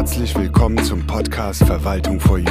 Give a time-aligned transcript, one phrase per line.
[0.00, 2.50] Herzlich willkommen zum Podcast Verwaltung for You.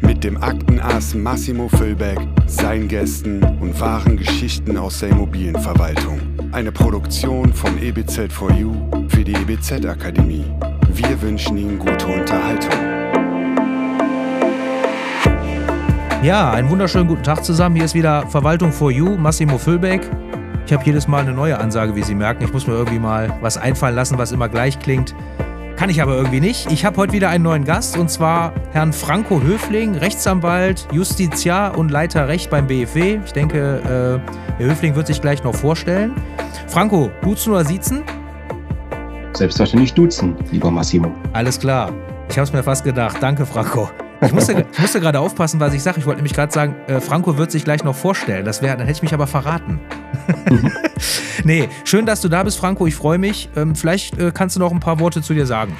[0.00, 6.18] Mit dem Aktenass Massimo Füllbeck, seinen Gästen und wahren Geschichten aus der Immobilienverwaltung.
[6.50, 8.74] Eine Produktion von EBZ for You
[9.06, 10.46] für die EBZ Akademie.
[10.92, 12.74] Wir wünschen Ihnen gute Unterhaltung.
[16.24, 17.76] Ja, einen wunderschönen guten Tag zusammen.
[17.76, 20.00] Hier ist wieder Verwaltung for You, Massimo Füllbeck.
[20.66, 22.42] Ich habe jedes Mal eine neue Ansage, wie Sie merken.
[22.42, 25.14] Ich muss mir irgendwie mal was einfallen lassen, was immer gleich klingt.
[25.76, 26.70] Kann ich aber irgendwie nicht.
[26.70, 31.90] Ich habe heute wieder einen neuen Gast und zwar Herrn Franco Höfling, Rechtsanwalt, Justiziar und
[31.90, 33.18] Leiter Recht beim BFW.
[33.24, 36.14] Ich denke, äh, Herr Höfling wird sich gleich noch vorstellen.
[36.68, 38.04] Franco, duzen oder siezen?
[39.32, 41.12] Selbstverständlich duzen, lieber Massimo.
[41.32, 41.92] Alles klar.
[42.28, 43.16] Ich habe es mir fast gedacht.
[43.20, 43.90] Danke, Franco.
[44.24, 45.98] Ich musste, ich musste gerade aufpassen, was ich sage.
[45.98, 48.44] Ich wollte nämlich gerade sagen, äh, Franco wird sich gleich noch vorstellen.
[48.44, 49.80] Das wäre, dann hätte ich mich aber verraten.
[51.44, 52.86] nee, schön, dass du da bist, Franco.
[52.86, 53.48] Ich freue mich.
[53.56, 55.76] Ähm, vielleicht äh, kannst du noch ein paar Worte zu dir sagen.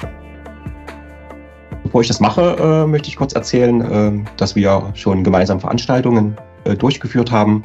[1.83, 6.37] Bevor ich das mache, äh, möchte ich kurz erzählen, äh, dass wir schon gemeinsam Veranstaltungen
[6.65, 7.63] äh, durchgeführt haben.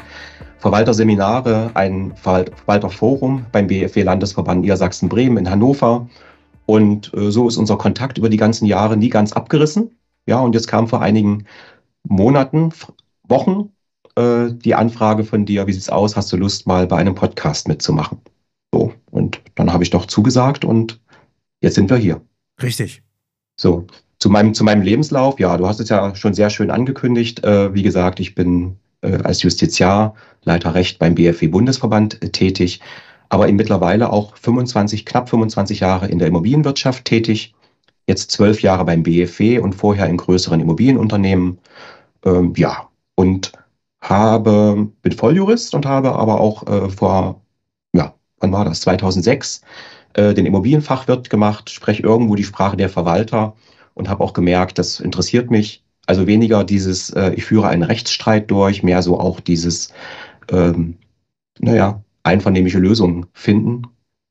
[0.59, 6.07] Verwalterseminare, ein Verwalterforum beim BFW Landesverband Niedersachsen-Bremen in Hannover.
[6.67, 9.91] Und äh, so ist unser Kontakt über die ganzen Jahre nie ganz abgerissen.
[10.31, 11.45] Ja, und jetzt kam vor einigen
[12.05, 12.73] Monaten,
[13.25, 13.73] Wochen
[14.15, 17.67] äh, die Anfrage von dir, wie sieht's aus, hast du Lust, mal bei einem Podcast
[17.67, 18.19] mitzumachen?
[18.73, 21.01] So, und dann habe ich doch zugesagt und
[21.61, 22.21] jetzt sind wir hier.
[22.63, 23.03] Richtig.
[23.57, 23.89] So,
[24.21, 27.43] zu meinem, zu meinem Lebenslauf, ja, du hast es ja schon sehr schön angekündigt.
[27.43, 32.81] Äh, wie gesagt, ich bin äh, als Justiziar, Leiter Recht beim BFW Bundesverband äh, tätig,
[33.31, 37.53] aber in mittlerweile auch 25, knapp 25 Jahre in der Immobilienwirtschaft tätig.
[38.11, 41.59] Jetzt zwölf Jahre beim BFW und vorher in größeren Immobilienunternehmen.
[42.25, 43.53] Ähm, ja, und
[44.01, 47.41] habe, bin Volljurist und habe aber auch äh, vor,
[47.93, 48.81] ja, wann war das?
[48.81, 49.61] 2006
[50.15, 53.55] äh, den Immobilienfachwirt gemacht, spreche irgendwo die Sprache der Verwalter
[53.95, 55.85] und habe auch gemerkt, das interessiert mich.
[56.07, 59.93] Also weniger dieses, äh, ich führe einen Rechtsstreit durch, mehr so auch dieses,
[60.51, 60.97] ähm,
[61.61, 63.85] naja, einvernehmliche Lösungen finden,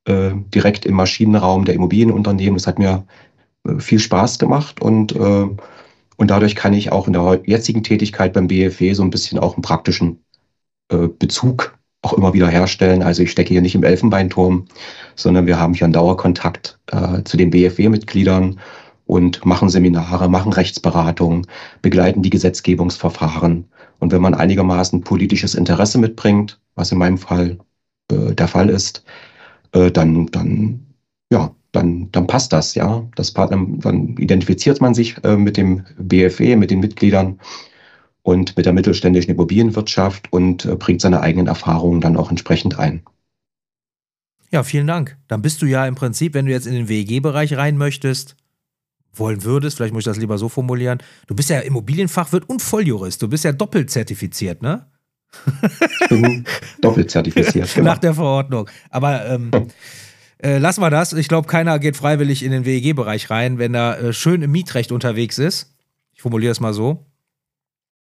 [0.04, 2.56] äh, direkt im Maschinenraum der Immobilienunternehmen.
[2.56, 3.06] Das hat mir
[3.78, 5.48] viel Spaß gemacht und äh,
[6.20, 9.56] und dadurch kann ich auch in der jetzigen Tätigkeit beim BFW so ein bisschen auch
[9.56, 10.22] einen praktischen
[10.90, 13.04] äh, Bezug auch immer wieder herstellen.
[13.04, 14.66] Also ich stecke hier nicht im Elfenbeinturm,
[15.16, 18.60] sondern wir haben hier einen Dauerkontakt äh, zu den BFW-Mitgliedern
[19.06, 21.48] und machen Seminare, machen Rechtsberatung,
[21.82, 23.66] begleiten die Gesetzgebungsverfahren.
[24.00, 27.60] Und wenn man einigermaßen politisches Interesse mitbringt, was in meinem Fall
[28.12, 29.06] äh, der Fall ist,
[29.72, 30.86] äh, dann, dann
[31.32, 33.08] ja, dann, dann passt das, ja.
[33.16, 37.40] Das, dann identifiziert man sich äh, mit dem BFW, mit den Mitgliedern
[38.24, 43.04] und mit der mittelständischen Immobilienwirtschaft und äh, bringt seine eigenen Erfahrungen dann auch entsprechend ein.
[44.52, 45.18] Ja, vielen Dank.
[45.28, 48.36] Dann bist du ja im Prinzip, wenn du jetzt in den WEG-Bereich rein möchtest,
[49.14, 53.22] wollen würdest, vielleicht muss ich das lieber so formulieren, du bist ja Immobilienfachwirt und Volljurist.
[53.22, 54.88] Du bist ja doppelt zertifiziert, ne?
[56.82, 57.92] doppelt zertifiziert, genau.
[57.92, 58.70] Nach der Verordnung.
[58.90, 59.52] Aber ähm,
[60.42, 61.14] äh, lassen wir das.
[61.14, 64.92] Ich glaube, keiner geht freiwillig in den WEG-Bereich rein, wenn er äh, schön im Mietrecht
[64.92, 65.76] unterwegs ist.
[66.14, 67.06] Ich formuliere es mal so.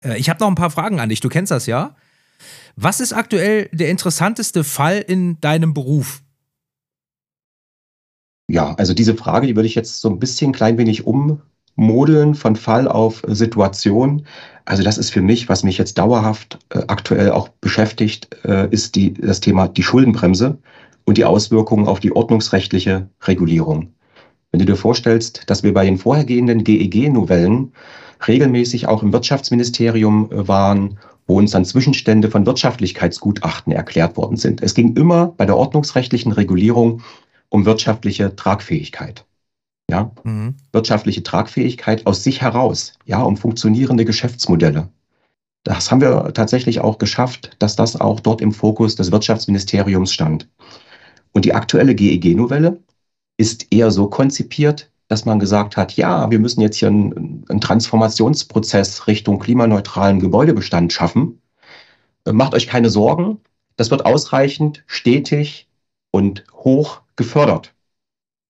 [0.03, 1.19] Äh, ich habe noch ein paar Fragen an dich.
[1.19, 1.95] Du kennst das ja.
[2.75, 6.21] Was ist aktuell der interessanteste Fall in deinem Beruf?
[8.47, 12.55] Ja, also diese Frage, die würde ich jetzt so ein bisschen klein wenig ummodeln von
[12.55, 14.25] Fall auf Situation.
[14.65, 18.95] Also das ist für mich, was mich jetzt dauerhaft äh, aktuell auch beschäftigt, äh, ist
[18.95, 20.57] die, das Thema die Schuldenbremse
[21.05, 23.93] und die Auswirkungen auf die ordnungsrechtliche Regulierung.
[24.51, 27.71] Wenn du dir vorstellst, dass wir bei den vorhergehenden GEG-Novellen
[28.27, 34.61] regelmäßig auch im Wirtschaftsministerium äh, waren, wo uns dann Zwischenstände von Wirtschaftlichkeitsgutachten erklärt worden sind.
[34.61, 37.01] Es ging immer bei der ordnungsrechtlichen Regulierung
[37.49, 39.25] um wirtschaftliche Tragfähigkeit.
[39.89, 40.55] Ja, mhm.
[40.71, 44.89] wirtschaftliche Tragfähigkeit aus sich heraus, ja, um funktionierende Geschäftsmodelle.
[45.63, 50.47] Das haben wir tatsächlich auch geschafft, dass das auch dort im Fokus des Wirtschaftsministeriums stand.
[51.33, 52.79] Und die aktuelle GEG-Novelle
[53.37, 57.59] ist eher so konzipiert, dass man gesagt hat, ja, wir müssen jetzt hier einen, einen
[57.59, 61.41] Transformationsprozess Richtung klimaneutralen Gebäudebestand schaffen.
[62.25, 63.39] Äh, macht euch keine Sorgen,
[63.75, 65.67] das wird ausreichend, stetig
[66.11, 67.73] und hoch gefördert.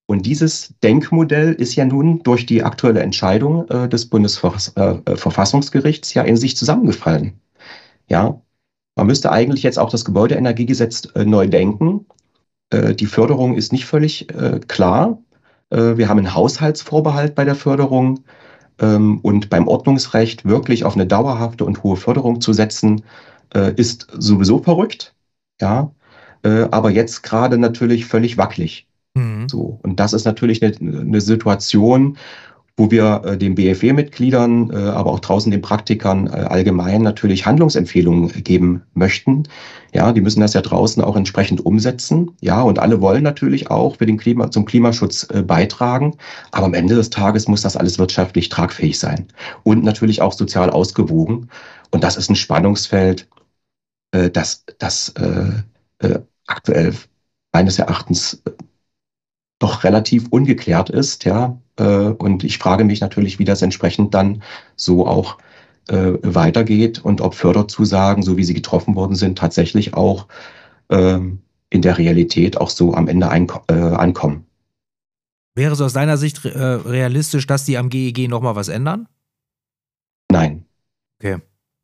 [0.08, 6.26] Und dieses Denkmodell ist ja nun durch die aktuelle Entscheidung äh, des Bundesverfassungsgerichts äh, ja
[6.26, 7.40] in sich zusammengefallen.
[8.10, 8.42] Ja,
[8.96, 12.06] man müsste eigentlich jetzt auch das Gebäudeenergiegesetz äh, neu denken
[12.72, 15.20] äh, die Förderung ist nicht völlig äh, klar.
[15.70, 18.24] Äh, wir haben einen Haushaltsvorbehalt bei der Förderung
[18.80, 23.04] ähm, und beim Ordnungsrecht wirklich auf eine dauerhafte und hohe Förderung zu setzen,
[23.76, 25.14] ist sowieso verrückt.
[25.60, 25.92] Ja,
[26.42, 28.88] aber jetzt gerade natürlich völlig wackelig.
[29.14, 29.50] Mhm.
[29.50, 29.78] So.
[29.84, 32.18] Und das ist natürlich eine, eine Situation,
[32.82, 38.44] wo wir äh, den BFW-Mitgliedern, äh, aber auch draußen den Praktikern äh, allgemein natürlich Handlungsempfehlungen
[38.44, 39.44] geben möchten.
[39.94, 42.32] Ja, die müssen das ja draußen auch entsprechend umsetzen.
[42.42, 46.16] Ja, und alle wollen natürlich auch für den Klima, zum Klimaschutz beitragen.
[46.50, 49.28] Aber am Ende des Tages muss das alles wirtschaftlich tragfähig sein
[49.62, 51.50] und natürlich auch sozial ausgewogen.
[51.92, 53.28] Und das ist ein Spannungsfeld,
[54.12, 55.14] das, das
[56.48, 56.94] aktuell
[57.52, 58.42] meines Erachtens
[59.60, 61.61] doch relativ ungeklärt ist, ja.
[61.78, 64.44] Äh, und ich frage mich natürlich, wie das entsprechend dann
[64.76, 65.38] so auch
[65.88, 70.28] äh, weitergeht und ob Förderzusagen, so wie sie getroffen worden sind, tatsächlich auch
[70.90, 71.40] ähm,
[71.70, 74.46] in der Realität auch so am Ende äh, ankommen.
[75.56, 79.10] Wäre es aus deiner Sicht realistisch, dass die am GEG nochmal was ändern?
[80.32, 80.64] Nein.
[81.20, 81.40] Okay.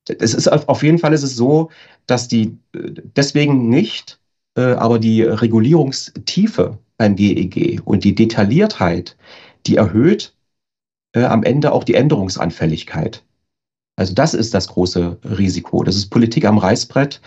[0.08, 1.70] Es ist auf jeden Fall ist es so,
[2.06, 4.22] dass die deswegen nicht,
[4.56, 9.18] aber die Regulierungstiefe beim GEG e und die Detailliertheit,
[9.66, 10.34] die erhöht
[11.14, 13.24] äh, am Ende auch die Änderungsanfälligkeit.
[13.96, 15.84] Also das ist das große Risiko.
[15.84, 17.20] Das ist Politik am Reißbrett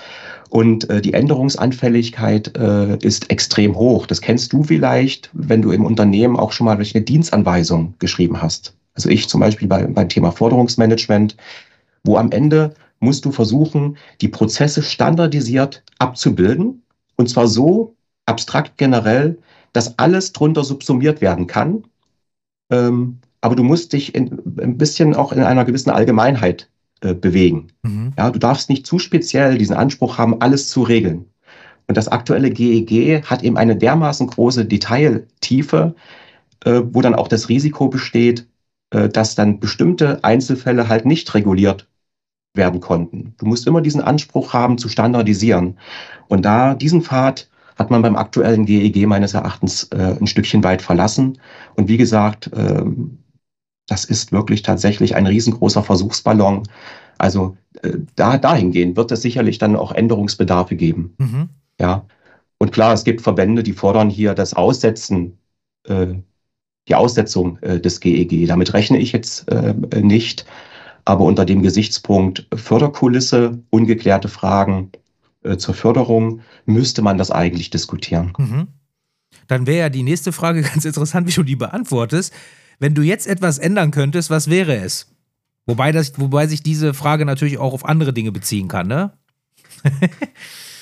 [0.51, 4.07] und äh, die Änderungsanfälligkeit äh, ist extrem hoch.
[4.07, 8.77] Das kennst du vielleicht, wenn du im Unternehmen auch schon mal eine Dienstanweisung geschrieben hast.
[8.95, 11.37] Also ich zum Beispiel bei, beim Thema Forderungsmanagement,
[12.05, 16.83] wo am Ende musst du versuchen, die Prozesse standardisiert abzubilden
[17.17, 19.39] und zwar so abstrakt generell,
[19.73, 21.85] dass alles drunter subsumiert werden kann.
[22.71, 26.69] Ähm, aber du musst dich in, ein bisschen auch in einer gewissen Allgemeinheit
[27.01, 27.69] äh, bewegen.
[27.83, 28.13] Mhm.
[28.19, 31.27] Ja, du darfst nicht zu speziell diesen Anspruch haben, alles zu regeln.
[31.89, 35.95] Und das aktuelle GEG e hat eben eine dermaßen große Detailtiefe,
[36.65, 38.47] äh, wo dann auch das Risiko besteht,
[38.91, 41.89] äh, dass dann bestimmte Einzelfälle halt nicht reguliert
[42.55, 43.35] werden konnten.
[43.39, 45.79] Du musst immer diesen Anspruch haben, zu standardisieren.
[46.29, 47.49] Und da diesen Pfad
[47.81, 51.39] hat man beim aktuellen GEG e meines Erachtens äh, ein Stückchen weit verlassen.
[51.77, 52.85] Und wie gesagt, äh,
[53.87, 56.65] das ist wirklich tatsächlich ein riesengroßer Versuchsballon.
[57.17, 61.15] Also äh, da, dahingehend wird es sicherlich dann auch Änderungsbedarfe geben.
[61.17, 61.49] Mhm.
[61.81, 62.05] Ja.
[62.59, 65.39] Und klar, es gibt Verbände, die fordern hier das Aussetzen,
[65.89, 66.09] äh,
[66.87, 68.33] die Aussetzung äh, des GEG.
[68.33, 69.73] E Damit rechne ich jetzt äh,
[70.03, 70.45] nicht.
[71.07, 74.91] Aber unter dem Gesichtspunkt Förderkulisse, ungeklärte Fragen,
[75.43, 78.33] äh, zur Förderung müsste man das eigentlich diskutieren.
[78.39, 78.69] Mhm.
[79.47, 82.33] Dann wäre ja die nächste Frage ganz interessant, wie du die beantwortest.
[82.79, 85.09] Wenn du jetzt etwas ändern könntest, was wäre es?
[85.67, 89.13] Wobei, das, wobei sich diese Frage natürlich auch auf andere Dinge beziehen kann, ne?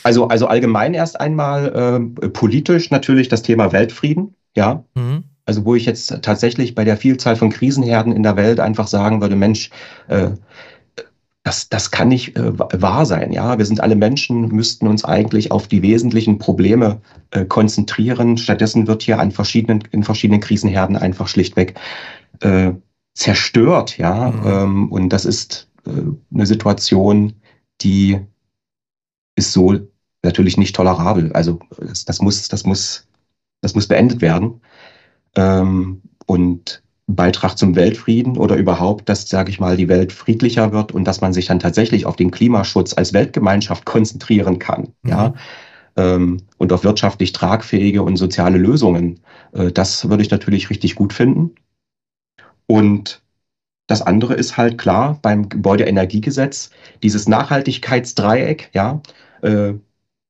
[0.03, 4.85] also, also allgemein erst einmal äh, politisch natürlich das Thema Weltfrieden, ja.
[4.95, 5.25] Mhm.
[5.45, 9.23] Also wo ich jetzt tatsächlich bei der Vielzahl von Krisenherden in der Welt einfach sagen
[9.23, 9.71] würde, Mensch,
[10.09, 10.31] äh,
[11.49, 13.33] das, das kann nicht äh, wahr sein.
[13.33, 17.01] Ja, wir sind alle Menschen, müssten uns eigentlich auf die wesentlichen Probleme
[17.31, 18.37] äh, konzentrieren.
[18.37, 21.75] Stattdessen wird hier an verschiedenen, in verschiedenen Krisenherden einfach schlichtweg
[22.41, 22.73] äh,
[23.15, 23.97] zerstört.
[23.97, 24.47] Ja, mhm.
[24.47, 25.91] ähm, und das ist äh,
[26.35, 27.33] eine Situation,
[27.81, 28.21] die
[29.35, 29.79] ist so
[30.23, 31.33] natürlich nicht tolerabel.
[31.33, 33.09] Also das, das muss, das muss,
[33.63, 34.61] das muss beendet werden.
[35.35, 40.93] Ähm, und Beitrag zum Weltfrieden oder überhaupt, dass, sage ich mal, die Welt friedlicher wird
[40.93, 44.93] und dass man sich dann tatsächlich auf den Klimaschutz als Weltgemeinschaft konzentrieren kann.
[45.03, 45.11] Mhm.
[45.11, 45.35] Ja.
[45.97, 49.21] Ähm, und auf wirtschaftlich tragfähige und soziale Lösungen.
[49.53, 51.55] Äh, das würde ich natürlich richtig gut finden.
[52.67, 53.23] Und
[53.87, 56.71] das andere ist halt klar beim Gebäudeenergiegesetz,
[57.03, 59.01] dieses Nachhaltigkeitsdreieck, ja,
[59.41, 59.73] äh,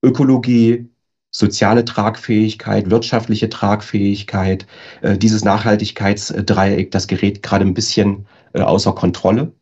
[0.00, 0.88] Ökologie,
[1.30, 4.66] soziale Tragfähigkeit, wirtschaftliche Tragfähigkeit,
[5.02, 9.52] äh, dieses Nachhaltigkeitsdreieck, das gerät gerade ein bisschen äh, außer Kontrolle.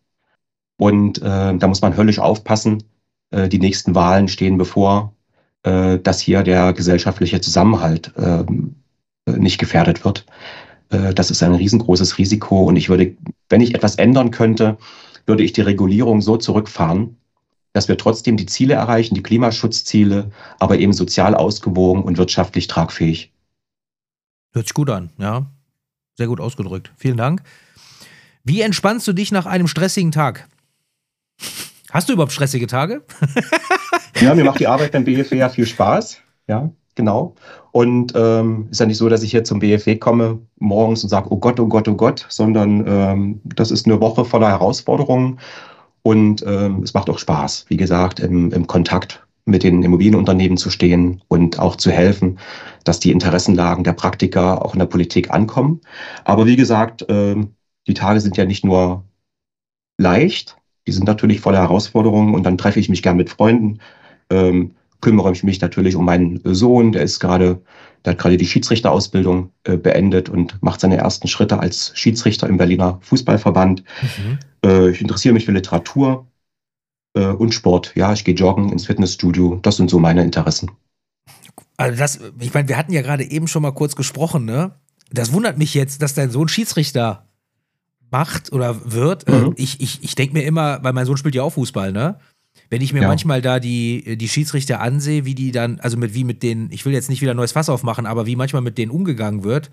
[0.78, 2.82] Und äh, da muss man höllisch aufpassen.
[3.32, 5.12] Die nächsten Wahlen stehen bevor,
[5.64, 8.76] dass hier der gesellschaftliche Zusammenhalt ähm,
[9.26, 10.24] äh, nicht gefährdet wird.
[10.88, 12.62] Das ist ein riesengroßes Risiko.
[12.62, 13.16] Und ich würde,
[13.48, 14.78] wenn ich etwas ändern könnte,
[15.26, 17.16] würde ich die Regulierung so zurückfahren,
[17.76, 23.34] dass wir trotzdem die Ziele erreichen, die Klimaschutzziele, aber eben sozial ausgewogen und wirtschaftlich tragfähig.
[24.54, 25.44] Hört sich gut an, ja.
[26.14, 26.90] Sehr gut ausgedrückt.
[26.96, 27.42] Vielen Dank.
[28.44, 30.48] Wie entspannst du dich nach einem stressigen Tag?
[31.90, 33.02] Hast du überhaupt stressige Tage?
[34.22, 36.22] ja, mir macht die Arbeit beim BFW ja viel Spaß.
[36.48, 37.34] Ja, genau.
[37.72, 41.30] Und ähm, ist ja nicht so, dass ich hier zum BFW komme morgens und sage,
[41.30, 45.38] oh Gott, oh Gott, oh Gott, sondern ähm, das ist eine Woche voller Herausforderungen.
[46.06, 50.70] Und ähm, es macht auch Spaß, wie gesagt, im, im Kontakt mit den Immobilienunternehmen zu
[50.70, 52.38] stehen und auch zu helfen,
[52.84, 55.80] dass die Interessenlagen der Praktiker auch in der Politik ankommen.
[56.22, 57.56] Aber wie gesagt, ähm,
[57.88, 59.02] die Tage sind ja nicht nur
[59.98, 63.80] leicht, die sind natürlich voller Herausforderungen und dann treffe ich mich gern mit Freunden,
[64.30, 67.62] ähm, kümmere ich mich natürlich um meinen Sohn, der ist gerade,
[68.04, 72.58] Der hat gerade die Schiedsrichterausbildung äh, beendet und macht seine ersten Schritte als Schiedsrichter im
[72.58, 73.82] Berliner Fußballverband.
[74.02, 74.38] Mhm.
[74.64, 76.26] Äh, ich interessiere mich für Literatur
[77.14, 77.92] äh, und Sport.
[77.94, 79.58] Ja, ich gehe joggen ins Fitnessstudio.
[79.62, 80.70] Das sind so meine Interessen.
[81.76, 84.72] Also das, ich meine, wir hatten ja gerade eben schon mal kurz gesprochen, ne?
[85.10, 87.28] Das wundert mich jetzt, dass dein Sohn Schiedsrichter
[88.10, 89.28] macht oder wird.
[89.28, 89.54] Mhm.
[89.56, 92.18] Ich, ich, ich denke mir immer, weil mein Sohn spielt ja auch Fußball, ne?
[92.70, 93.08] Wenn ich mir ja.
[93.08, 96.84] manchmal da die, die Schiedsrichter ansehe, wie die dann, also mit wie mit denen, ich
[96.84, 99.70] will jetzt nicht wieder ein neues Fass aufmachen, aber wie manchmal mit denen umgegangen wird.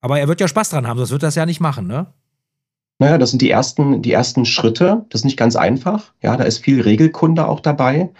[0.00, 2.12] Aber er wird ja Spaß dran haben, sonst wird er das ja nicht machen, ne?
[2.98, 5.04] Naja, das sind die ersten, die ersten Schritte.
[5.10, 6.12] Das ist nicht ganz einfach.
[6.22, 8.10] Ja, da ist viel Regelkunde auch dabei.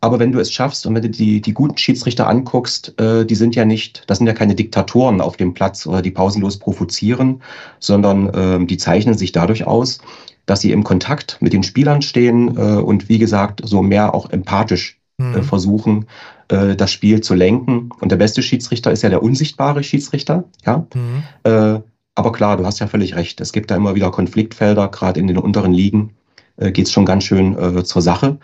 [0.00, 3.34] Aber wenn du es schaffst und wenn du die, die guten Schiedsrichter anguckst, äh, die
[3.34, 7.42] sind ja nicht, das sind ja keine Diktatoren auf dem Platz oder die pausenlos provozieren,
[7.80, 10.00] sondern äh, die zeichnen sich dadurch aus,
[10.44, 14.30] dass sie im Kontakt mit den Spielern stehen äh, und wie gesagt, so mehr auch
[14.30, 15.42] empathisch äh, mhm.
[15.42, 16.06] versuchen,
[16.48, 17.88] äh, das Spiel zu lenken.
[18.00, 20.86] Und der beste Schiedsrichter ist ja der unsichtbare Schiedsrichter, ja.
[20.94, 21.82] Mhm.
[22.16, 23.40] Aber klar, du hast ja völlig recht.
[23.40, 26.14] Es gibt da immer wieder Konfliktfelder, gerade in den unteren Ligen
[26.56, 28.38] äh, geht es schon ganz schön äh, zur Sache.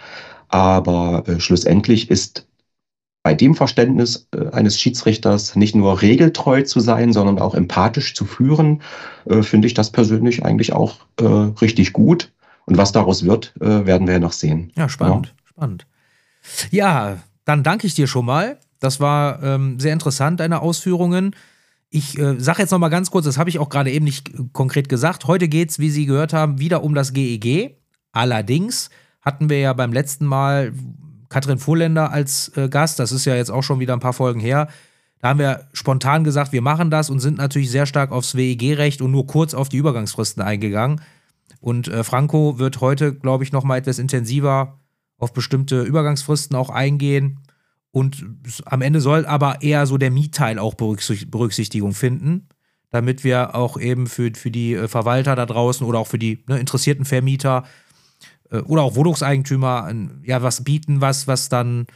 [0.48, 2.46] Aber äh, schlussendlich ist
[3.22, 8.26] bei dem Verständnis äh, eines Schiedsrichters nicht nur regeltreu zu sein, sondern auch empathisch zu
[8.26, 8.82] führen,
[9.24, 12.30] äh, finde ich das persönlich eigentlich auch äh, richtig gut.
[12.64, 14.70] Und was daraus wird, werden wir ja noch sehen.
[14.76, 15.48] Ja, spannend, ja.
[15.48, 15.86] spannend.
[16.70, 18.56] Ja, dann danke ich dir schon mal.
[18.78, 21.34] Das war ähm, sehr interessant, deine Ausführungen.
[21.94, 24.32] Ich äh, sage jetzt noch mal ganz kurz, das habe ich auch gerade eben nicht
[24.54, 25.26] konkret gesagt.
[25.26, 27.44] Heute geht es, wie Sie gehört haben, wieder um das GEG.
[27.44, 27.76] E
[28.12, 28.88] Allerdings
[29.20, 30.72] hatten wir ja beim letzten Mal
[31.28, 32.98] Katrin Vorländer als äh, Gast.
[32.98, 34.68] Das ist ja jetzt auch schon wieder ein paar Folgen her.
[35.18, 39.02] Da haben wir spontan gesagt, wir machen das und sind natürlich sehr stark aufs WEG-Recht
[39.02, 41.02] und nur kurz auf die Übergangsfristen eingegangen.
[41.60, 44.78] Und äh, Franco wird heute, glaube ich, noch mal etwas intensiver
[45.18, 47.40] auf bestimmte Übergangsfristen auch eingehen.
[47.92, 48.24] Und
[48.64, 52.48] am Ende soll aber eher so der Mietteil auch Berücksichtigung finden,
[52.90, 56.42] damit wir auch eben für, für die äh, Verwalter da draußen oder auch für die
[56.48, 57.64] ne, interessierten Vermieter
[58.50, 59.92] äh, oder auch Wohnungseigentümer
[60.24, 61.86] ja was bieten, was, was dann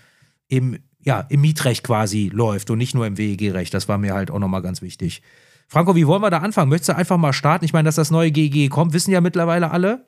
[0.48, 3.72] im, ja, im Mietrecht quasi läuft und nicht nur im WEG-Recht.
[3.72, 5.22] Das war mir halt auch nochmal ganz wichtig.
[5.68, 6.68] Franco, wie wollen wir da anfangen?
[6.68, 7.64] Möchtest du einfach mal starten?
[7.64, 10.06] Ich meine, dass das neue GEG kommt, wissen ja mittlerweile alle.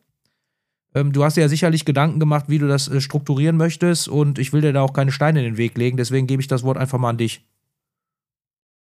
[0.95, 4.39] Ähm, du hast dir ja sicherlich Gedanken gemacht, wie du das äh, strukturieren möchtest und
[4.39, 6.63] ich will dir da auch keine Steine in den Weg legen, deswegen gebe ich das
[6.63, 7.45] Wort einfach mal an dich.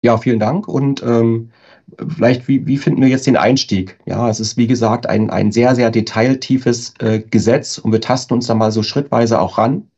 [0.02, 1.50] Ja, vielen Dank und ähm,
[1.98, 3.98] vielleicht, wie, wie finden wir jetzt den Einstieg?
[4.06, 8.34] Ja, es ist wie gesagt ein, ein sehr, sehr detailtiefes äh, Gesetz und wir tasten
[8.34, 9.90] uns da mal so schrittweise auch ran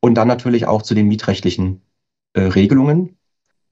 [0.00, 1.82] und dann natürlich auch zu den mietrechtlichen
[2.32, 3.16] äh, Regelungen.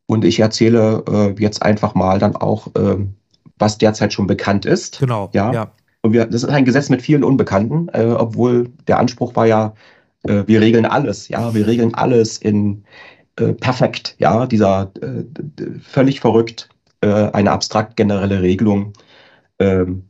[0.06, 2.98] Und ich erzähle äh, jetzt einfach mal dann auch, äh,
[3.58, 5.00] was derzeit schon bekannt ist.
[5.00, 5.30] Genau.
[5.32, 5.52] Ja.
[5.52, 5.72] ja.
[6.06, 9.74] Und wir, das ist ein Gesetz mit vielen Unbekannten, äh, obwohl der Anspruch war ja,
[10.22, 11.26] äh, wir regeln alles.
[11.26, 12.84] Ja, wir regeln alles in,
[13.40, 15.24] äh, perfekt, ja, dieser äh,
[15.82, 16.68] völlig verrückt,
[17.00, 18.92] äh, eine abstrakt generelle Regelung
[19.58, 20.04] ähm,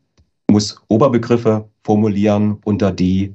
[0.50, 3.34] muss Oberbegriffe formulieren, unter die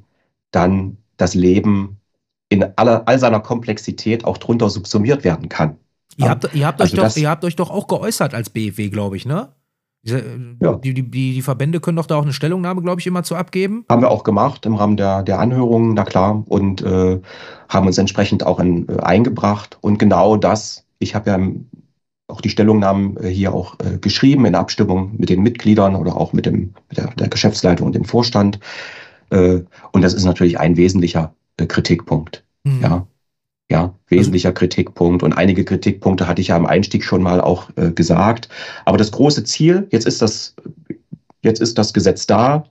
[0.52, 1.98] dann das Leben
[2.48, 5.78] in aller, all seiner Komplexität auch drunter subsumiert werden kann.
[6.16, 8.88] Ihr habt, ihr habt, also euch, doch, ihr habt euch doch auch geäußert als BFW,
[8.88, 9.48] glaube ich, ne?
[10.04, 10.74] Ja.
[10.82, 13.84] die, die, die, Verbände können doch da auch eine Stellungnahme, glaube ich, immer zu abgeben.
[13.88, 17.20] Haben wir auch gemacht im Rahmen der, der Anhörungen, na klar, und äh,
[17.68, 19.78] haben uns entsprechend auch in, äh, eingebracht.
[19.80, 21.38] Und genau das, ich habe ja
[22.26, 26.32] auch die Stellungnahmen äh, hier auch äh, geschrieben in Abstimmung mit den Mitgliedern oder auch
[26.32, 28.58] mit, dem, mit der, der Geschäftsleitung und dem Vorstand.
[29.30, 29.60] Äh,
[29.92, 32.44] und das ist natürlich ein wesentlicher äh, Kritikpunkt.
[32.64, 32.80] Mhm.
[32.82, 33.06] Ja,
[33.70, 35.22] ja, wesentlicher Kritikpunkt.
[35.22, 38.48] Und einige Kritikpunkte hatte ich ja am Einstieg schon mal auch äh, gesagt.
[38.84, 40.54] Aber das große Ziel, jetzt ist das,
[41.42, 42.64] jetzt ist das Gesetz da.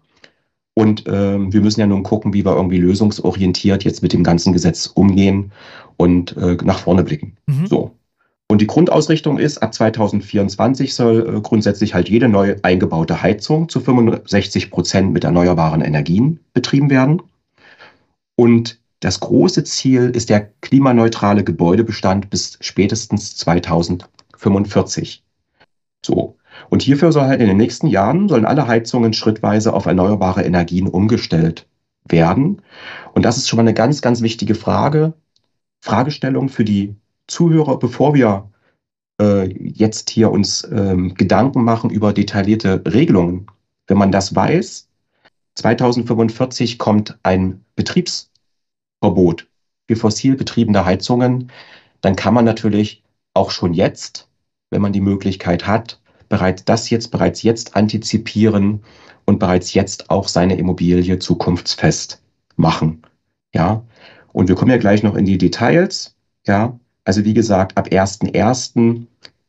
[0.73, 4.53] Und ähm, wir müssen ja nun gucken, wie wir irgendwie lösungsorientiert jetzt mit dem ganzen
[4.53, 5.51] Gesetz umgehen
[5.97, 7.35] und äh, nach vorne blicken.
[7.47, 7.67] Mhm.
[7.67, 7.91] So.
[8.51, 13.79] Und die Grundausrichtung ist, ab 2024 soll äh, grundsätzlich halt jede neu eingebaute Heizung zu
[13.79, 17.21] 65 Prozent mit erneuerbaren Energien betrieben werden.
[18.35, 25.23] Und das große Ziel ist der klimaneutrale Gebäudebestand bis spätestens 2045.
[26.05, 26.37] So.
[26.69, 30.87] Und hierfür soll halt in den nächsten Jahren sollen alle Heizungen schrittweise auf erneuerbare Energien
[30.87, 31.67] umgestellt
[32.07, 32.61] werden.
[33.13, 35.13] Und das ist schon mal eine ganz, ganz wichtige Frage,
[35.79, 38.51] Fragestellung für die Zuhörer, bevor wir
[39.19, 43.47] äh, jetzt hier uns ähm, Gedanken machen über detaillierte Regelungen.
[43.87, 44.87] Wenn man das weiß,
[45.55, 48.30] 2045 kommt ein Betriebs
[49.01, 49.47] Verbot
[49.87, 51.51] für fossil betriebene Heizungen,
[52.01, 53.03] dann kann man natürlich
[53.33, 54.29] auch schon jetzt,
[54.69, 58.83] wenn man die Möglichkeit hat, bereits das jetzt bereits jetzt antizipieren
[59.25, 62.21] und bereits jetzt auch seine Immobilie zukunftsfest
[62.55, 63.01] machen.
[63.53, 63.83] Ja,
[64.33, 66.15] und wir kommen ja gleich noch in die Details.
[66.47, 69.05] Ja, Also wie gesagt, ab 1.1.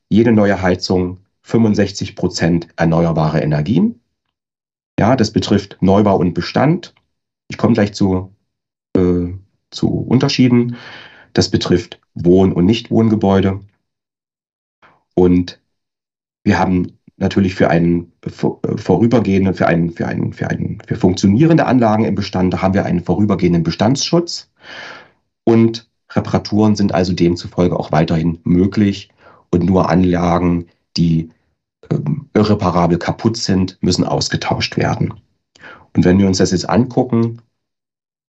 [0.08, 4.00] jede neue Heizung 65 Prozent erneuerbare Energien.
[4.98, 6.94] Ja, das betrifft Neubau und Bestand.
[7.48, 8.32] Ich komme gleich zu,
[8.96, 9.31] äh,
[9.72, 10.76] zu Unterschieden.
[11.32, 13.60] Das betrifft Wohn- und Nichtwohngebäude.
[15.14, 15.60] Und
[16.44, 22.04] wir haben natürlich für einen vorübergehenden, für einen, für einen, für einen, für funktionierende Anlagen
[22.04, 24.50] im Bestand, da haben wir einen vorübergehenden Bestandsschutz.
[25.44, 29.10] Und Reparaturen sind also demzufolge auch weiterhin möglich.
[29.50, 31.30] Und nur Anlagen, die
[31.90, 35.14] ähm, irreparabel kaputt sind, müssen ausgetauscht werden.
[35.94, 37.40] Und wenn wir uns das jetzt angucken,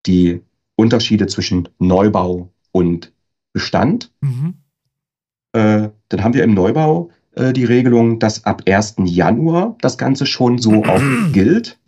[0.05, 0.41] die
[0.75, 3.13] Unterschiede zwischen Neubau und
[3.53, 4.55] Bestand, mhm.
[5.53, 8.95] äh, dann haben wir im Neubau äh, die Regelung, dass ab 1.
[9.05, 11.01] Januar das Ganze schon so auch
[11.31, 11.79] gilt.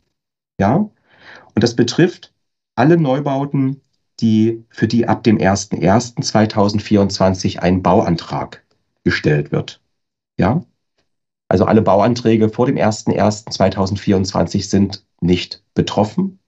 [0.60, 0.76] Ja.
[0.76, 2.34] Und das betrifft
[2.76, 3.82] alle Neubauten,
[4.20, 8.64] die, für die ab dem 01.01.2024 ein Bauantrag
[9.04, 9.82] gestellt wird.
[10.40, 10.64] Ja.
[11.48, 16.40] Also alle Bauanträge vor dem 01.01.2024 sind nicht betroffen.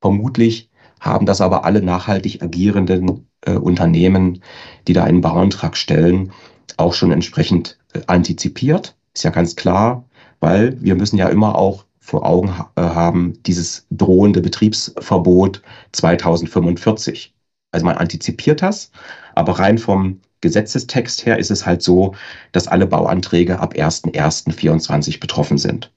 [0.00, 0.69] Vermutlich
[1.00, 4.42] haben das aber alle nachhaltig agierenden äh, Unternehmen,
[4.86, 6.32] die da einen Bauantrag stellen,
[6.76, 8.96] auch schon entsprechend äh, antizipiert.
[9.14, 10.04] Ist ja ganz klar,
[10.40, 17.34] weil wir müssen ja immer auch vor Augen ha äh, haben, dieses drohende Betriebsverbot 2045.
[17.72, 18.90] Also man antizipiert das,
[19.34, 22.14] aber rein vom Gesetzestext her ist es halt so,
[22.52, 25.92] dass alle Bauanträge ab 1.1.24 betroffen sind.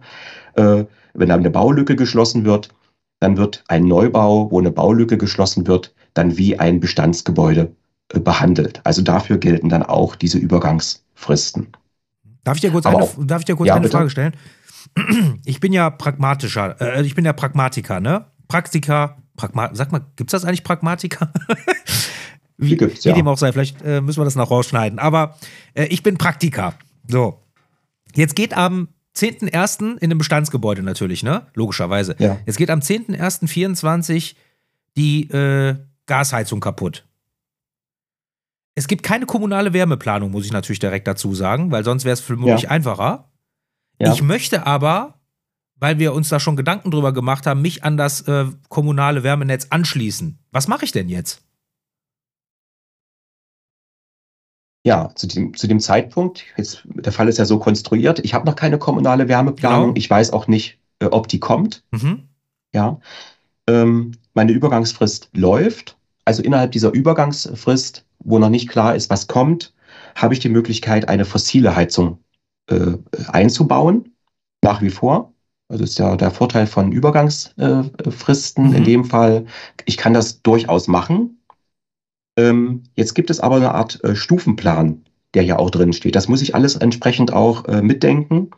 [0.56, 2.70] Äh, wenn da eine Baulücke geschlossen wird,
[3.20, 7.72] dann wird ein Neubau, wo eine Baulücke geschlossen wird, dann wie ein Bestandsgebäude
[8.14, 8.82] äh, behandelt.
[8.84, 11.68] Also dafür gelten dann auch diese Übergangsfristen.
[12.44, 14.34] Darf ich dir kurz, eine, darf ich dir kurz ja, eine Frage stellen?
[15.46, 18.26] Ich bin ja pragmatischer, äh, ich bin ja Pragmatiker, ne?
[18.48, 21.32] Praktiker, Pragma sag mal, gibt es das eigentlich Pragmatiker?
[22.58, 23.12] wie, gibt's, ja.
[23.12, 25.00] wie dem auch sei, vielleicht äh, müssen wir das noch rausschneiden.
[25.00, 25.36] Aber
[25.74, 26.74] äh, ich bin Praktiker.
[27.08, 27.40] So.
[28.16, 29.98] Jetzt geht am 10.01.
[29.98, 31.48] in einem Bestandsgebäude natürlich, ne?
[31.54, 32.16] Logischerweise.
[32.20, 32.38] Ja.
[32.46, 34.36] Jetzt geht am 10.01.24
[34.96, 37.06] die äh, Gasheizung kaputt.
[38.76, 42.22] Es gibt keine kommunale Wärmeplanung, muss ich natürlich direkt dazu sagen, weil sonst wäre es
[42.22, 42.70] für mich ja.
[42.70, 43.30] einfacher.
[44.00, 44.14] Ja.
[44.14, 45.20] Ich möchte aber,
[45.76, 49.68] weil wir uns da schon Gedanken drüber gemacht haben, mich an das äh, kommunale Wärmenetz
[49.70, 50.40] anschließen.
[50.52, 51.42] Was mache ich denn jetzt?
[54.86, 58.46] Ja, zu dem, zu dem Zeitpunkt, jetzt, der Fall ist ja so konstruiert, ich habe
[58.46, 59.90] noch keine kommunale Wärmeplanung.
[59.90, 59.98] Genau.
[59.98, 61.84] Ich weiß auch nicht, äh, ob die kommt.
[61.92, 62.30] Mhm.
[62.74, 63.00] Ja.
[63.68, 65.98] Ähm, meine Übergangsfrist läuft.
[66.24, 69.74] Also innerhalb dieser Übergangsfrist wo noch nicht klar ist, was kommt,
[70.16, 72.20] habe ich die Möglichkeit, eine fossile Heizung
[72.70, 74.14] äh, einzubauen,
[74.62, 75.34] nach wie vor.
[75.70, 78.76] Also ist ja der Vorteil von Übergangsfristen äh, mhm.
[78.76, 79.46] in dem Fall.
[79.86, 81.39] Ich kann das durchaus machen.
[82.40, 86.16] Ähm, jetzt gibt es aber eine Art äh, Stufenplan, der ja auch drin steht.
[86.16, 88.52] Das muss ich alles entsprechend auch äh, mitdenken.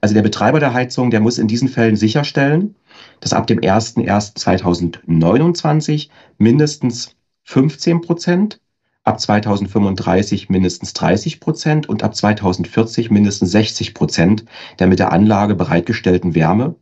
[0.00, 2.74] Also der Betreiber der Heizung, der muss in diesen Fällen sicherstellen,
[3.20, 8.60] dass ab dem 01.01.2029 mindestens 15 Prozent
[9.04, 14.44] ab 2035 mindestens 30 Prozent und ab 2040 mindestens 60 Prozent
[14.78, 16.74] der mit der Anlage bereitgestellten Wärme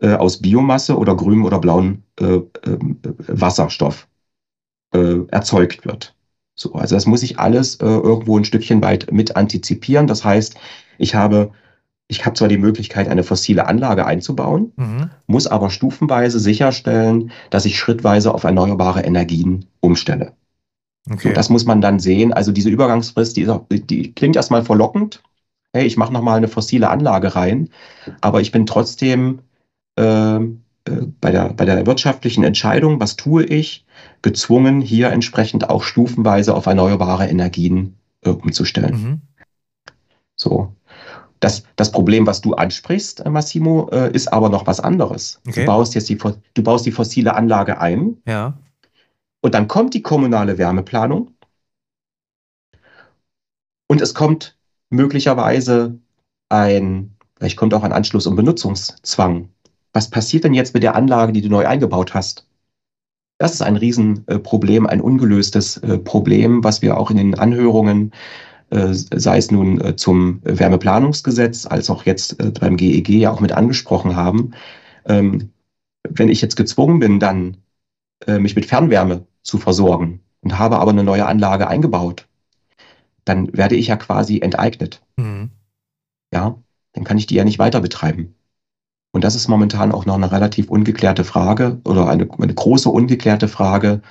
[0.00, 2.02] äh, aus Biomasse oder grünem oder blauem
[3.28, 4.08] Wasserstoff
[4.92, 6.14] äh, erzeugt wird.
[6.54, 10.06] So, also das muss ich alles äh, irgendwo ein Stückchen weit mit antizipieren.
[10.06, 10.56] Das heißt,
[10.98, 11.52] ich habe
[12.08, 15.10] ich habe zwar die Möglichkeit, eine fossile Anlage einzubauen, mhm.
[15.26, 20.32] muss aber stufenweise sicherstellen, dass ich schrittweise auf erneuerbare Energien umstelle.
[21.10, 21.28] Okay.
[21.28, 22.32] So, das muss man dann sehen.
[22.32, 25.22] Also diese Übergangsfrist, die, die klingt erstmal verlockend.
[25.72, 27.70] Hey, ich mache nochmal eine fossile Anlage rein,
[28.20, 29.40] aber ich bin trotzdem
[29.96, 33.84] äh, äh, bei, der, bei der wirtschaftlichen Entscheidung, was tue ich,
[34.22, 39.02] gezwungen, hier entsprechend auch stufenweise auf erneuerbare Energien äh, umzustellen.
[39.02, 39.20] Mhm.
[40.34, 40.74] So.
[41.40, 45.40] Das, das Problem, was du ansprichst, äh, Massimo, äh, ist aber noch was anderes.
[45.46, 45.60] Okay.
[45.60, 48.16] Du baust jetzt die, du baust die fossile Anlage ein.
[48.26, 48.58] Ja.
[49.42, 51.32] Und dann kommt die kommunale Wärmeplanung.
[53.86, 54.56] Und es kommt
[54.90, 55.98] möglicherweise
[56.48, 59.50] ein, vielleicht kommt auch ein Anschluss- und Benutzungszwang.
[59.92, 62.45] Was passiert denn jetzt mit der Anlage, die du neu eingebaut hast?
[63.38, 68.12] Das ist ein Riesenproblem, ein ungelöstes äh, Problem, was wir auch in den Anhörungen
[68.70, 73.52] äh, sei es nun äh, zum Wärmeplanungsgesetz als auch jetzt beim GEG ja auch mit
[73.52, 74.52] angesprochen haben.
[75.04, 75.50] Ähm,
[76.08, 77.58] wenn ich jetzt gezwungen bin, dann
[78.26, 82.26] mich mit Fernwärme zu versorgen und habe aber eine neue Anlage eingebaut,
[83.26, 85.02] dann werde ich ja quasi enteignet.
[85.16, 85.50] Mhm.
[86.32, 86.56] Ja,
[86.94, 88.35] dann kann ich die ja nicht weiter betreiben.
[89.16, 93.48] Und das ist momentan auch noch eine relativ ungeklärte Frage oder eine, eine große ungeklärte
[93.48, 94.02] Frage,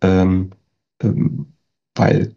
[0.00, 0.48] ähm,
[1.02, 1.52] ähm,
[1.94, 2.34] weil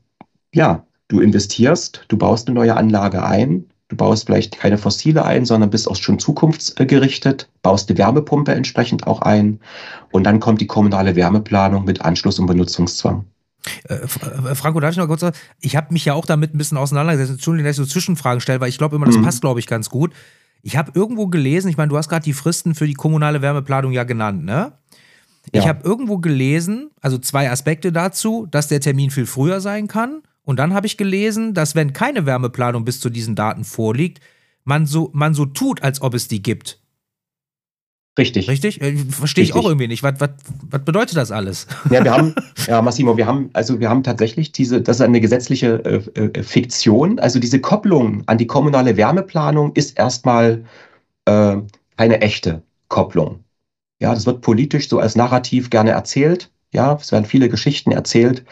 [0.53, 5.45] ja, du investierst, du baust eine neue Anlage ein, du baust vielleicht keine fossile ein,
[5.45, 9.61] sondern bist auch schon zukunftsgerichtet, baust die Wärmepumpe entsprechend auch ein
[10.11, 13.23] und dann kommt die kommunale Wärmeplanung mit Anschluss und Benutzungszwang.
[13.87, 15.37] Äh, äh Franco, darf ich noch kurz sagen?
[15.61, 17.31] Ich habe mich ja auch damit ein bisschen auseinandergesetzt.
[17.31, 19.23] Entschuldigung, dass ich so Zwischenfragen stelle, weil ich glaube immer, das mhm.
[19.23, 20.11] passt, glaube ich, ganz gut.
[20.61, 23.91] Ich habe irgendwo gelesen, ich meine, du hast gerade die Fristen für die kommunale Wärmeplanung
[23.91, 24.73] ja genannt, ne?
[25.53, 25.61] Ja.
[25.61, 30.21] Ich habe irgendwo gelesen, also zwei Aspekte dazu, dass der Termin viel früher sein kann
[30.43, 34.19] und dann habe ich gelesen, dass wenn keine Wärmeplanung bis zu diesen Daten vorliegt,
[34.63, 36.78] man so, man so tut, als ob es die gibt.
[38.19, 38.49] Richtig.
[38.49, 38.81] Richtig?
[38.81, 40.03] Äh, Verstehe ich auch irgendwie nicht.
[40.03, 40.31] Was, was,
[40.69, 41.67] was bedeutet das alles?
[41.89, 42.35] Ja, wir haben,
[42.67, 46.43] ja, Massimo, wir haben, also wir haben tatsächlich diese, das ist eine gesetzliche äh, äh,
[46.43, 47.17] Fiktion.
[47.19, 50.65] Also diese Kopplung an die kommunale Wärmeplanung ist erstmal
[51.25, 51.57] äh,
[51.95, 53.43] eine echte Kopplung.
[54.01, 56.51] Ja, das wird politisch so als Narrativ gerne erzählt.
[56.71, 58.43] Ja, es werden viele Geschichten erzählt,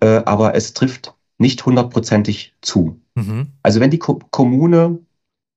[0.00, 3.00] äh, aber es trifft nicht hundertprozentig zu.
[3.14, 3.48] Mhm.
[3.62, 4.98] Also wenn die Ko Kommune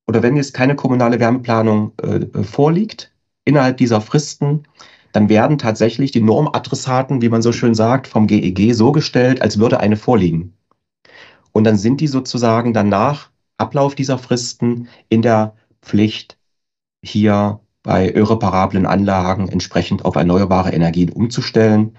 [0.07, 3.11] oder wenn jetzt keine kommunale Wärmeplanung äh, vorliegt,
[3.45, 4.63] innerhalb dieser Fristen,
[5.11, 9.41] dann werden tatsächlich die Normadressaten, wie man so schön sagt, vom GEG e so gestellt,
[9.41, 10.53] als würde eine vorliegen.
[11.51, 16.37] Und dann sind die sozusagen danach Ablauf dieser Fristen in der Pflicht,
[17.01, 21.95] hier bei irreparablen Anlagen entsprechend auf erneuerbare Energien umzustellen.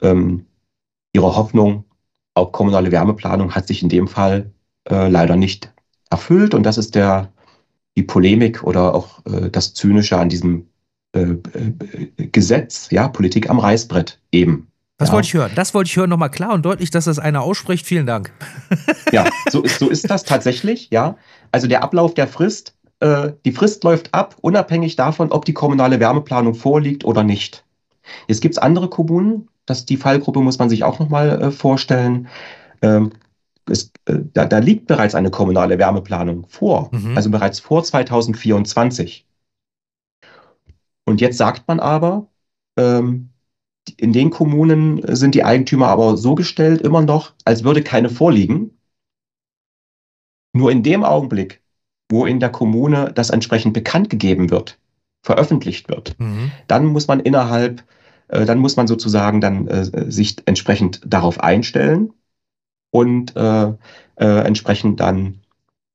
[0.00, 0.46] Ähm,
[1.12, 1.84] ihre Hoffnung
[2.34, 4.52] auch kommunale Wärmeplanung hat sich in dem Fall
[4.88, 5.72] äh, leider nicht
[6.10, 6.54] erfüllt.
[6.54, 7.32] Und das ist der,
[7.96, 10.68] die Polemik oder auch äh, das Zynische an diesem
[11.12, 14.68] äh, äh Gesetz, ja, Politik am Reißbrett eben.
[14.98, 15.14] Das ja.
[15.14, 15.50] wollte ich hören.
[15.54, 17.86] Das wollte ich hören, nochmal klar und deutlich, dass das einer ausspricht.
[17.86, 18.32] Vielen Dank.
[19.10, 21.16] Ja, so, so ist das tatsächlich, ja.
[21.50, 25.98] Also der Ablauf der Frist, äh, die Frist läuft ab, unabhängig davon, ob die kommunale
[26.00, 27.64] Wärmeplanung vorliegt oder nicht.
[28.28, 32.28] Jetzt gibt es andere Kommunen, das, die Fallgruppe muss man sich auch nochmal äh, vorstellen.
[32.80, 33.10] Ähm,
[33.68, 37.16] es, äh, da, da, liegt bereits eine kommunale Wärmeplanung vor, mhm.
[37.16, 39.26] also bereits vor 2024.
[41.04, 42.28] Und jetzt sagt man aber,
[42.76, 43.30] ähm,
[43.96, 48.78] in den Kommunen sind die Eigentümer aber so gestellt immer noch, als würde keine vorliegen.
[50.54, 51.62] Nur in dem Augenblick,
[52.10, 54.78] wo in der Kommune das entsprechend bekannt gegeben wird,
[55.24, 56.52] veröffentlicht wird, mhm.
[56.68, 57.84] dann muss man innerhalb
[58.32, 62.12] äh, dann muss man sozusagen dann äh, sich entsprechend darauf einstellen
[62.90, 63.68] und äh,
[64.16, 65.40] äh, entsprechend dann,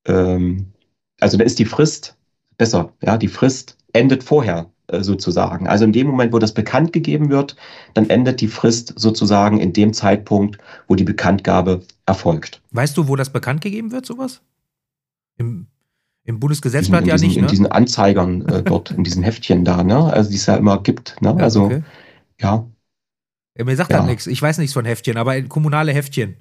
[0.05, 0.71] ähm,
[1.19, 2.15] also da ist die Frist
[2.57, 5.67] besser, ja, die Frist endet vorher sozusagen.
[5.67, 7.55] Also in dem Moment, wo das bekannt gegeben wird,
[7.93, 12.61] dann endet die Frist sozusagen in dem Zeitpunkt, wo die Bekanntgabe erfolgt.
[12.71, 14.41] Weißt du, wo das bekannt gegeben wird, sowas?
[15.37, 15.67] Im,
[16.23, 17.41] im Bundesgesetzblatt diesen, ja nicht, ne?
[17.43, 20.11] In diesen Anzeigern äh, dort, in diesen Heftchen da, ne?
[20.11, 21.35] Also die es ja immer gibt, ne?
[21.37, 21.83] Ja, also okay.
[22.39, 22.65] Ja.
[23.57, 23.97] ja mir sagt ja.
[23.97, 24.27] das nichts.
[24.27, 26.37] Ich weiß nichts von Heftchen, aber kommunale Heftchen.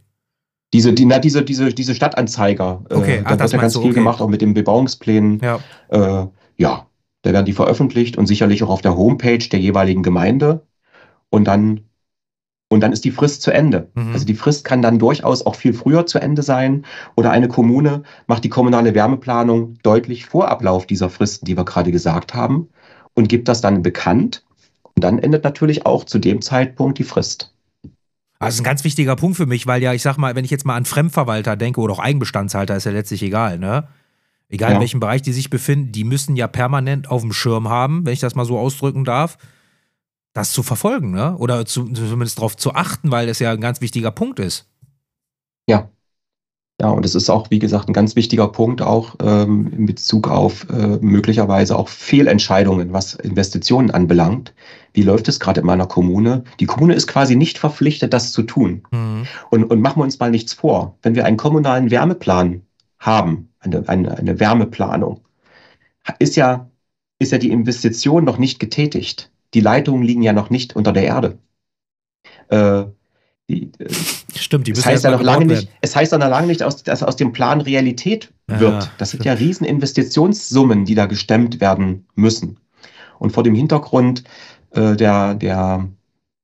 [0.73, 2.85] Diese, die, na, diese, diese, diese Stadtanzeiger.
[2.91, 3.95] Äh, okay, äh, da Ach, wird ja ganz viel okay.
[3.95, 5.41] gemacht, auch mit den Bebauungsplänen.
[5.41, 5.61] Ja.
[5.89, 6.27] Äh,
[6.59, 6.87] ja,
[7.27, 10.65] da werden die veröffentlicht und sicherlich auch auf der Homepage der jeweiligen Gemeinde.
[11.29, 11.81] Und dann,
[12.69, 13.91] und dann ist die Frist zu Ende.
[13.95, 14.13] Mhm.
[14.13, 16.87] Also die Frist kann dann durchaus auch viel früher zu Ende sein.
[17.17, 21.91] Oder eine Kommune macht die kommunale Wärmeplanung deutlich vor Ablauf dieser Fristen, die wir gerade
[21.91, 22.69] gesagt haben,
[23.15, 24.45] und gibt das dann bekannt.
[24.95, 27.53] Und dann endet natürlich auch zu dem Zeitpunkt die Frist.
[28.39, 30.65] Also ein ganz wichtiger Punkt für mich, weil ja, ich sag mal, wenn ich jetzt
[30.65, 33.89] mal an Fremdverwalter denke oder auch Eigenbestandshalter, ist ja letztlich egal, ne?
[34.49, 34.75] Egal ja.
[34.77, 38.13] in welchem Bereich die sich befinden, die müssen ja permanent auf dem Schirm haben, wenn
[38.13, 39.39] ich das mal so ausdrücken darf,
[40.35, 41.37] das zu verfolgen, ne?
[41.39, 44.69] Oder zu, zumindest darauf zu achten, weil das ja ein ganz wichtiger Punkt ist.
[45.69, 45.91] Ja,
[46.81, 50.29] ja, und es ist auch, wie gesagt, ein ganz wichtiger Punkt auch ähm, in Bezug
[50.29, 54.53] auf äh, möglicherweise auch Fehlentscheidungen, was Investitionen anbelangt.
[54.93, 56.45] Wie läuft es gerade in meiner Kommune?
[56.61, 58.83] Die Kommune ist quasi nicht verpflichtet, das zu tun.
[58.91, 59.27] Mhm.
[59.51, 60.99] Und, und machen wir uns mal nichts vor.
[61.01, 62.61] Wenn wir einen kommunalen Wärmeplan
[62.99, 65.21] haben, eine, eine, eine Wärmeplanung,
[66.19, 66.71] ist ja,
[67.19, 69.31] ist ja die Investition noch nicht getätigt.
[69.55, 71.39] Die Leitungen liegen ja noch nicht unter der Erde.
[72.49, 72.85] Äh,
[73.49, 73.93] die, äh,
[74.35, 77.03] Stimmt, die das heißt ja noch lange nicht, Es heißt ja noch lange nicht, dass
[77.03, 78.85] aus dem Plan Realität wird.
[78.85, 82.59] Ja, das sind ja riesen Investitionssummen, die da gestemmt werden müssen.
[83.19, 84.25] Und vor dem Hintergrund
[84.73, 85.89] äh, der, der,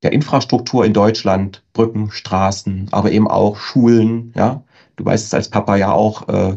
[0.02, 4.62] der Infrastruktur in Deutschland, Brücken, Straßen, aber eben auch Schulen, ja,
[4.96, 6.56] du weißt es als Papa ja auch, äh,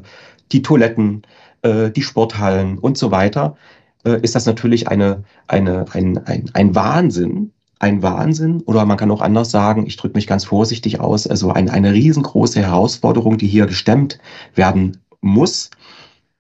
[0.51, 1.23] die Toiletten,
[1.61, 3.57] äh, die Sporthallen und so weiter,
[4.05, 9.11] äh, ist das natürlich eine, eine, ein, ein, ein Wahnsinn, ein Wahnsinn oder man kann
[9.11, 13.47] auch anders sagen, ich drücke mich ganz vorsichtig aus, also ein, eine riesengroße Herausforderung, die
[13.47, 14.19] hier gestemmt
[14.53, 15.71] werden muss.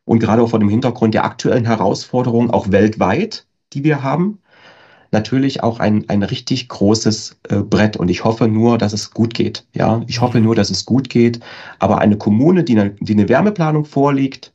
[0.05, 4.39] Und gerade auch vor dem Hintergrund der aktuellen Herausforderungen, auch weltweit, die wir haben,
[5.15, 7.97] natürlich auch ein, ein richtig großes äh, Brett.
[7.97, 9.65] Und ich hoffe nur, dass es gut geht.
[9.73, 11.39] Ja, ich hoffe nur, dass es gut geht.
[11.79, 14.53] Aber eine Kommune, die eine, die eine Wärmeplanung vorliegt,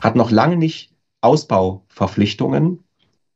[0.00, 2.82] hat noch lange nicht Ausbauverpflichtungen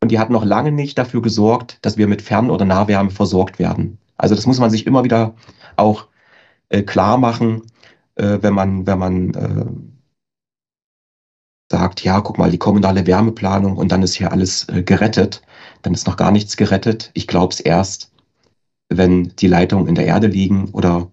[0.01, 3.59] und die hat noch lange nicht dafür gesorgt, dass wir mit Fern- oder Nahwärme versorgt
[3.59, 3.99] werden.
[4.17, 5.35] Also das muss man sich immer wieder
[5.77, 6.09] auch
[6.71, 7.63] äh, klar machen,
[8.15, 9.67] äh, wenn man, wenn man äh,
[11.75, 15.43] sagt, ja, guck mal, die kommunale Wärmeplanung und dann ist hier alles äh, gerettet.
[15.83, 17.11] Dann ist noch gar nichts gerettet.
[17.15, 18.13] Ich glaube es erst,
[18.89, 21.11] wenn die Leitungen in der Erde liegen oder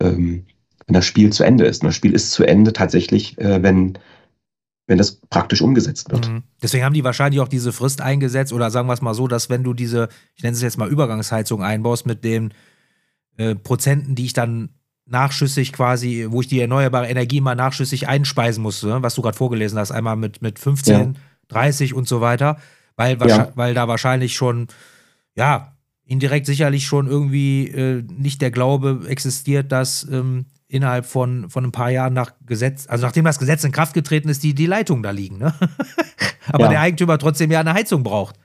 [0.00, 0.46] ähm,
[0.86, 1.82] wenn das Spiel zu Ende ist.
[1.82, 3.98] Und das Spiel ist zu Ende tatsächlich, äh, wenn
[4.86, 6.28] wenn das praktisch umgesetzt wird.
[6.28, 6.42] Mhm.
[6.62, 9.48] Deswegen haben die wahrscheinlich auch diese Frist eingesetzt oder sagen wir es mal so, dass
[9.48, 12.52] wenn du diese, ich nenne es jetzt mal Übergangsheizung einbaust mit den
[13.38, 14.74] äh, Prozenten, die ich dann
[15.06, 19.02] nachschüssig quasi, wo ich die erneuerbare Energie mal nachschüssig einspeisen muss, ne?
[19.02, 21.20] was du gerade vorgelesen hast, einmal mit, mit 15, ja.
[21.48, 22.58] 30 und so weiter,
[22.96, 23.52] weil, ja.
[23.54, 24.68] weil da wahrscheinlich schon,
[25.34, 25.72] ja,
[26.06, 31.72] indirekt sicherlich schon irgendwie äh, nicht der Glaube existiert, dass ähm, innerhalb von, von ein
[31.72, 35.02] paar Jahren nach Gesetz, also nachdem das Gesetz in Kraft getreten ist, die, die Leitungen
[35.02, 35.38] da liegen.
[35.38, 35.54] Ne?
[36.48, 36.70] Aber ja.
[36.70, 38.38] der Eigentümer trotzdem ja eine Heizung braucht.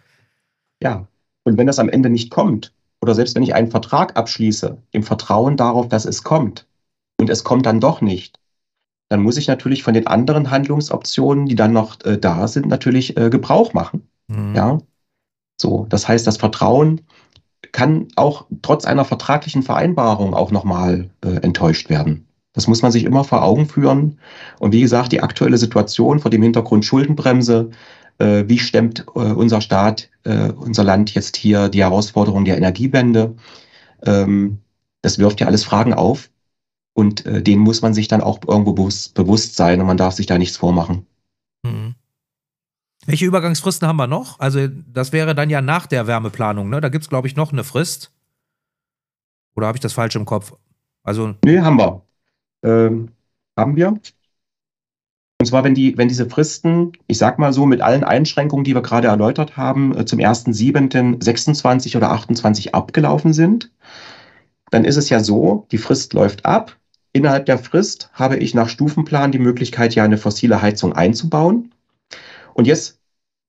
[0.82, 1.08] Ja,
[1.44, 5.04] und wenn das am Ende nicht kommt, oder selbst wenn ich einen Vertrag abschließe, im
[5.04, 6.68] Vertrauen darauf, dass es kommt,
[7.20, 8.40] und es kommt dann doch nicht,
[9.10, 13.18] dann muss ich natürlich von den anderen Handlungsoptionen, die dann noch äh, da sind, natürlich
[13.18, 14.08] äh, Gebrauch machen.
[14.28, 14.56] Mhm.
[14.56, 14.78] Ja.
[15.60, 17.02] So, das heißt, das Vertrauen
[17.72, 22.28] kann auch trotz einer vertraglichen Vereinbarung auch nochmal äh, enttäuscht werden.
[22.54, 24.20] Das muss man sich immer vor Augen führen.
[24.60, 27.70] Und wie gesagt, die aktuelle Situation vor dem Hintergrund Schuldenbremse,
[28.20, 33.36] wie stemmt äh, unser Staat, äh, unser Land jetzt hier die Herausforderung der Energiewende?
[34.04, 34.60] Ähm,
[35.02, 36.30] das wirft ja alles Fragen auf.
[36.94, 40.16] Und äh, denen muss man sich dann auch irgendwo bewusst, bewusst sein und man darf
[40.16, 41.06] sich da nichts vormachen.
[41.64, 41.96] Mhm.
[43.06, 44.40] Welche Übergangsfristen haben wir noch?
[44.40, 46.82] Also, das wäre dann ja nach der Wärmeplanung, ne?
[46.82, 48.12] Da gibt es, glaube ich, noch eine Frist.
[49.56, 50.54] Oder habe ich das falsch im Kopf?
[51.04, 51.36] Also.
[51.46, 52.02] Nee, haben wir.
[52.64, 53.10] Ähm,
[53.56, 53.94] haben wir.
[55.42, 58.76] Und zwar, wenn, die, wenn diese Fristen, ich sag mal so, mit allen Einschränkungen, die
[58.76, 61.24] wir gerade erläutert haben, äh, zum 1.7.
[61.24, 63.72] 26 oder 28 abgelaufen sind,
[64.70, 66.76] dann ist es ja so, die Frist läuft ab.
[67.14, 71.74] Innerhalb der Frist habe ich nach Stufenplan die Möglichkeit, ja eine fossile Heizung einzubauen.
[72.54, 73.00] Und jetzt,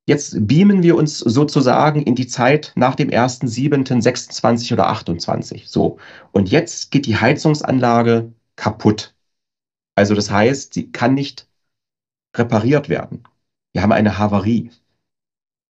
[0.07, 5.69] jetzt beamen wir uns sozusagen in die Zeit nach dem 1.7., 26 oder 28.
[5.69, 5.99] So.
[6.31, 9.13] Und jetzt geht die Heizungsanlage kaputt.
[9.97, 11.50] Also das heißt, sie kann nicht
[12.35, 13.25] repariert werden.
[13.73, 14.71] Wir haben eine Havarie.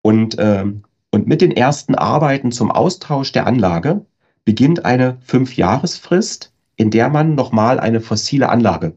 [0.02, 4.06] Und, ähm, und mit den ersten Arbeiten zum Austausch der Anlage
[4.44, 8.96] beginnt eine Fünfjahresfrist, in der man nochmal eine fossile Anlage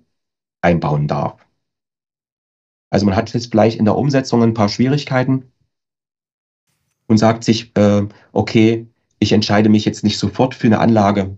[0.62, 1.46] einbauen darf.
[2.90, 5.52] Also man hat jetzt vielleicht in der Umsetzung ein paar Schwierigkeiten
[7.08, 8.88] und sagt sich, äh, okay,
[9.20, 11.38] ich entscheide mich jetzt nicht sofort für eine Anlage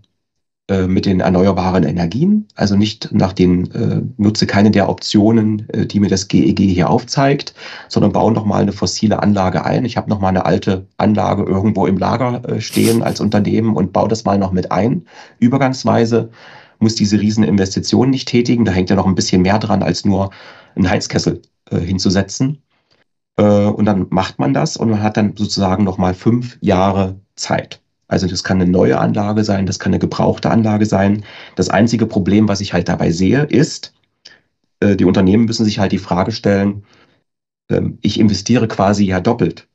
[0.67, 5.99] mit den erneuerbaren Energien, also nicht nach den, äh, nutze keine der Optionen, äh, die
[5.99, 7.54] mir das GEG e hier aufzeigt,
[7.88, 9.86] sondern baue nochmal eine fossile Anlage ein.
[9.86, 14.08] Ich habe nochmal eine alte Anlage irgendwo im Lager äh, stehen als Unternehmen und baue
[14.08, 15.06] das mal noch mit ein,
[15.39, 16.32] übergangsweise
[16.80, 18.65] muss diese Rieseninvestition nicht tätigen.
[18.65, 20.32] Da hängt ja noch ein bisschen mehr dran, als nur
[20.75, 22.62] einen Heizkessel äh, hinzusetzen.
[23.38, 27.82] Äh, und dann macht man das und man hat dann sozusagen nochmal fünf Jahre Zeit.
[28.08, 31.24] Also das kann eine neue Anlage sein, das kann eine gebrauchte Anlage sein.
[31.56, 33.94] Das einzige Problem, was ich halt dabei sehe, ist,
[34.80, 36.86] äh, die Unternehmen müssen sich halt die Frage stellen,
[37.70, 39.68] ähm, ich investiere quasi ja doppelt.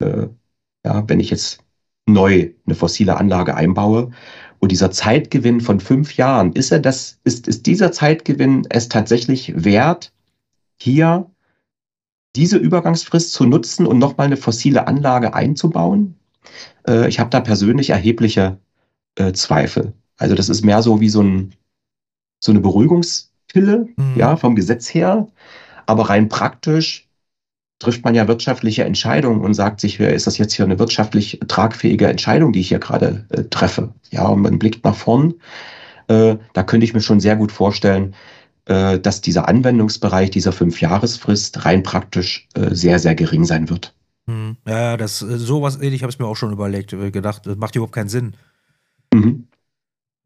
[0.00, 0.28] Äh,
[0.84, 1.60] ja, wenn ich jetzt
[2.06, 4.12] neu eine fossile Anlage einbaue,
[4.60, 9.64] und dieser Zeitgewinn von fünf Jahren, ist er das, ist, ist dieser Zeitgewinn es tatsächlich
[9.64, 10.12] wert,
[10.80, 11.30] hier
[12.36, 16.16] diese Übergangsfrist zu nutzen und nochmal eine fossile Anlage einzubauen?
[16.86, 18.58] Äh, ich habe da persönlich erhebliche
[19.16, 19.92] äh, Zweifel.
[20.16, 21.54] Also das ist mehr so wie so, ein,
[22.40, 24.16] so eine Beruhigungs, Pille, mhm.
[24.16, 25.28] ja, vom Gesetz her.
[25.86, 27.08] Aber rein praktisch
[27.78, 32.08] trifft man ja wirtschaftliche Entscheidungen und sagt sich, ist das jetzt hier eine wirtschaftlich tragfähige
[32.08, 33.94] Entscheidung, die ich hier gerade äh, treffe?
[34.10, 35.34] Ja, und man blickt nach vorn.
[36.08, 38.14] Äh, da könnte ich mir schon sehr gut vorstellen,
[38.64, 43.94] äh, dass dieser Anwendungsbereich dieser Fünfjahresfrist rein praktisch äh, sehr, sehr gering sein wird.
[44.28, 44.58] Hm.
[44.66, 47.74] Ja, das äh, sowas ähnlich habe ich mir auch schon überlegt, äh, gedacht, das macht
[47.74, 48.36] überhaupt keinen Sinn.
[49.12, 49.48] Mhm.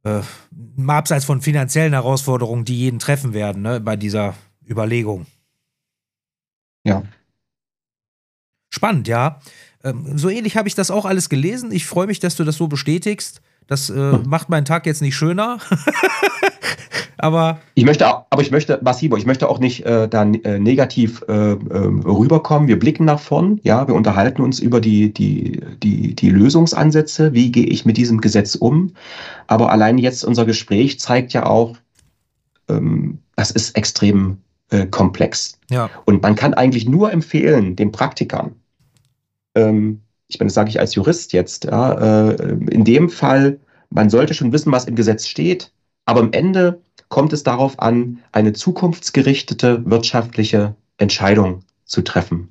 [0.03, 0.23] Äh,
[0.77, 4.35] mal abseits von finanziellen Herausforderungen, die jeden treffen werden, ne, bei dieser
[4.69, 5.27] Überlegung.
[6.85, 7.05] Ja.
[8.75, 9.41] Spannend, ja.
[9.85, 11.71] Ähm, so ähnlich habe ich das auch alles gelesen.
[11.71, 13.41] Ich freue mich, dass du das so bestätigst.
[13.67, 14.23] Das äh, hm.
[14.27, 15.59] macht meinen Tag jetzt nicht schöner.
[17.19, 21.23] aber ich möchte, aber ich möchte, Massivo, ich möchte auch nicht äh, dann äh, negativ
[21.29, 22.69] äh, ähm, rüberkommen.
[22.69, 27.33] Wir blicken nach vorn, ja, wir unterhalten uns über die, die, die, die Lösungsansätze.
[27.33, 28.93] Wie gehe ich mit diesem Gesetz um?
[29.47, 31.77] Aber allein jetzt unser Gespräch zeigt ja auch,
[32.69, 34.39] ähm, das ist extrem
[34.71, 35.59] äh, komplex.
[35.71, 35.91] Ja.
[36.05, 38.57] Und man kann eigentlich nur empfehlen, den Praktikern,
[39.55, 40.02] ähm,
[40.33, 41.93] ich meine, das sage ich als Jurist jetzt, ja,
[42.31, 45.73] äh, in dem Fall, man sollte schon wissen, was im Gesetz steht,
[46.07, 52.49] aber am Ende kommt es darauf an, eine zukunftsgerichtete wirtschaftliche Entscheidung zu treffen.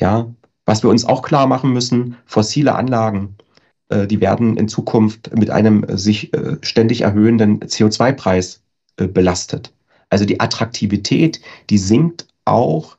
[0.00, 0.34] Ja,
[0.66, 3.36] was wir uns auch klar machen müssen, fossile Anlagen,
[3.88, 8.62] äh, die werden in Zukunft mit einem sich äh, ständig erhöhenden CO2-Preis
[8.96, 9.72] äh, belastet.
[10.10, 12.96] Also die Attraktivität, die sinkt auch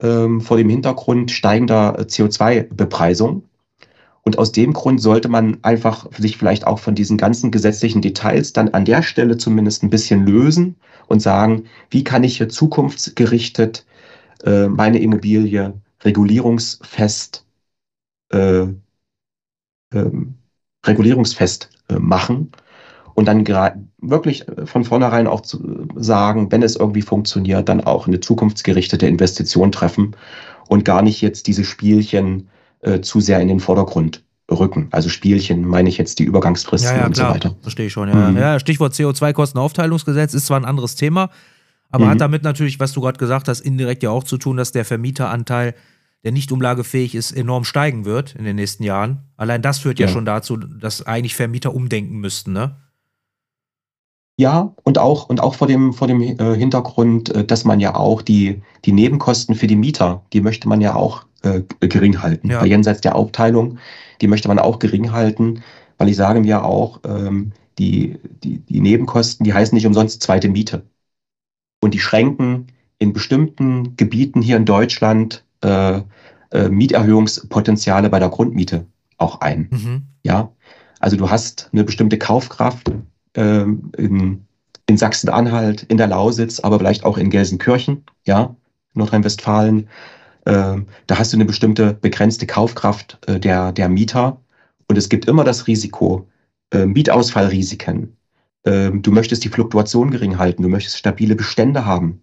[0.00, 3.44] ähm, vor dem Hintergrund steigender CO2-Bepreisung.
[4.22, 8.54] Und aus dem Grund sollte man einfach sich vielleicht auch von diesen ganzen gesetzlichen Details
[8.54, 10.76] dann an der Stelle zumindest ein bisschen lösen
[11.08, 13.84] und sagen, wie kann ich hier zukunftsgerichtet
[14.44, 17.44] äh, meine Immobilie regulierungsfest,
[18.32, 18.66] äh,
[19.92, 20.34] ähm,
[20.86, 22.52] regulierungsfest äh, machen
[23.14, 23.44] und dann
[24.10, 29.06] wirklich äh, von vornherein auch zu sagen, wenn es irgendwie funktioniert, dann auch eine zukunftsgerichtete
[29.06, 30.16] Investition treffen
[30.68, 32.48] und gar nicht jetzt diese Spielchen
[32.80, 34.88] äh, zu sehr in den Vordergrund rücken.
[34.90, 37.28] Also Spielchen meine ich jetzt die Übergangsfristen ja, ja, und klar.
[37.28, 37.56] so weiter.
[37.62, 38.30] Verstehe ich schon, ja.
[38.30, 38.36] Mhm.
[38.36, 41.30] ja Stichwort CO2-Kostenaufteilungsgesetz ist zwar ein anderes Thema,
[41.90, 42.10] aber mhm.
[42.10, 44.84] hat damit natürlich, was du gerade gesagt hast, indirekt ja auch zu tun, dass der
[44.84, 45.74] Vermieteranteil,
[46.24, 49.22] der nicht umlagefähig ist, enorm steigen wird in den nächsten Jahren.
[49.36, 52.76] Allein das führt ja, ja schon dazu, dass eigentlich Vermieter umdenken müssten, ne?
[54.36, 57.94] Ja, und auch, und auch vor dem, vor dem äh, Hintergrund, äh, dass man ja
[57.94, 62.50] auch die, die Nebenkosten für die Mieter, die möchte man ja auch äh, gering halten.
[62.50, 62.64] Ja.
[62.64, 63.78] jenseits der Aufteilung,
[64.20, 65.62] die möchte man auch gering halten,
[65.98, 70.48] weil ich sage mir auch, ähm, die, die, die Nebenkosten, die heißen nicht umsonst zweite
[70.48, 70.86] Miete.
[71.80, 72.68] Und die schränken
[72.98, 76.00] in bestimmten Gebieten hier in Deutschland äh,
[76.50, 78.86] äh, Mieterhöhungspotenziale bei der Grundmiete
[79.18, 79.68] auch ein.
[79.70, 80.02] Mhm.
[80.24, 80.52] Ja,
[81.00, 82.90] also du hast eine bestimmte Kaufkraft
[83.34, 84.46] ähm, in,
[84.86, 88.54] in Sachsen-Anhalt, in der Lausitz, aber vielleicht auch in Gelsenkirchen, ja,
[88.94, 89.88] Nordrhein-Westfalen.
[90.46, 94.40] Ähm, da hast du eine bestimmte begrenzte Kaufkraft äh, der, der Mieter
[94.88, 96.28] und es gibt immer das Risiko,
[96.70, 98.16] äh, Mietausfallrisiken.
[98.66, 102.20] Ähm, du möchtest die Fluktuation gering halten, du möchtest stabile Bestände haben.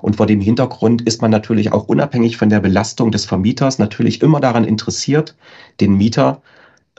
[0.00, 4.22] Und vor dem Hintergrund ist man natürlich auch unabhängig von der Belastung des Vermieters natürlich
[4.22, 5.36] immer daran interessiert,
[5.80, 6.42] den Mieter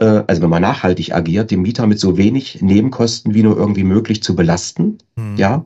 [0.03, 4.21] also wenn man nachhaltig agiert, den Mieter mit so wenig Nebenkosten wie nur irgendwie möglich
[4.21, 5.37] zu belasten, mhm.
[5.37, 5.65] ja,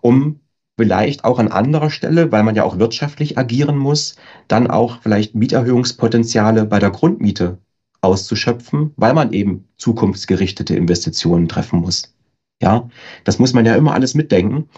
[0.00, 0.40] um
[0.78, 4.14] vielleicht auch an anderer Stelle, weil man ja auch wirtschaftlich agieren muss,
[4.46, 7.58] dann auch vielleicht Mieterhöhungspotenziale bei der Grundmiete
[8.00, 12.14] auszuschöpfen, weil man eben zukunftsgerichtete Investitionen treffen muss.
[12.62, 12.88] Ja,
[13.24, 14.68] das muss man ja immer alles mitdenken.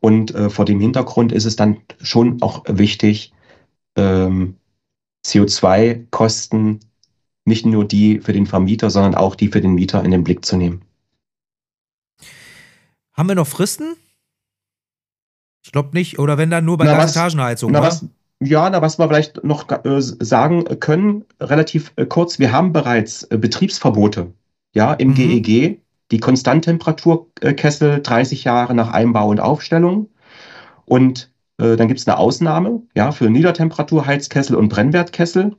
[0.00, 3.32] Und äh, vor dem Hintergrund ist es dann schon auch wichtig,
[3.96, 4.56] ähm,
[5.24, 6.80] CO2-Kosten
[7.44, 10.44] nicht nur die für den Vermieter, sondern auch die für den Mieter in den Blick
[10.44, 10.82] zu nehmen.
[13.12, 13.96] Haben wir noch Fristen?
[15.64, 16.18] Ich glaube nicht.
[16.18, 17.72] Oder wenn dann nur bei Etagenheizung.
[17.72, 18.06] Na, was,
[18.40, 23.22] ja, na, was wir vielleicht noch äh, sagen können, relativ äh, kurz, wir haben bereits
[23.24, 24.32] äh, Betriebsverbote
[24.74, 25.14] ja, im mhm.
[25.14, 25.80] GEG,
[26.10, 30.10] die Konstanttemperaturkessel 30 Jahre nach Einbau und Aufstellung.
[30.84, 35.56] Und äh, dann gibt es eine Ausnahme ja, für Niedertemperaturheizkessel und Brennwertkessel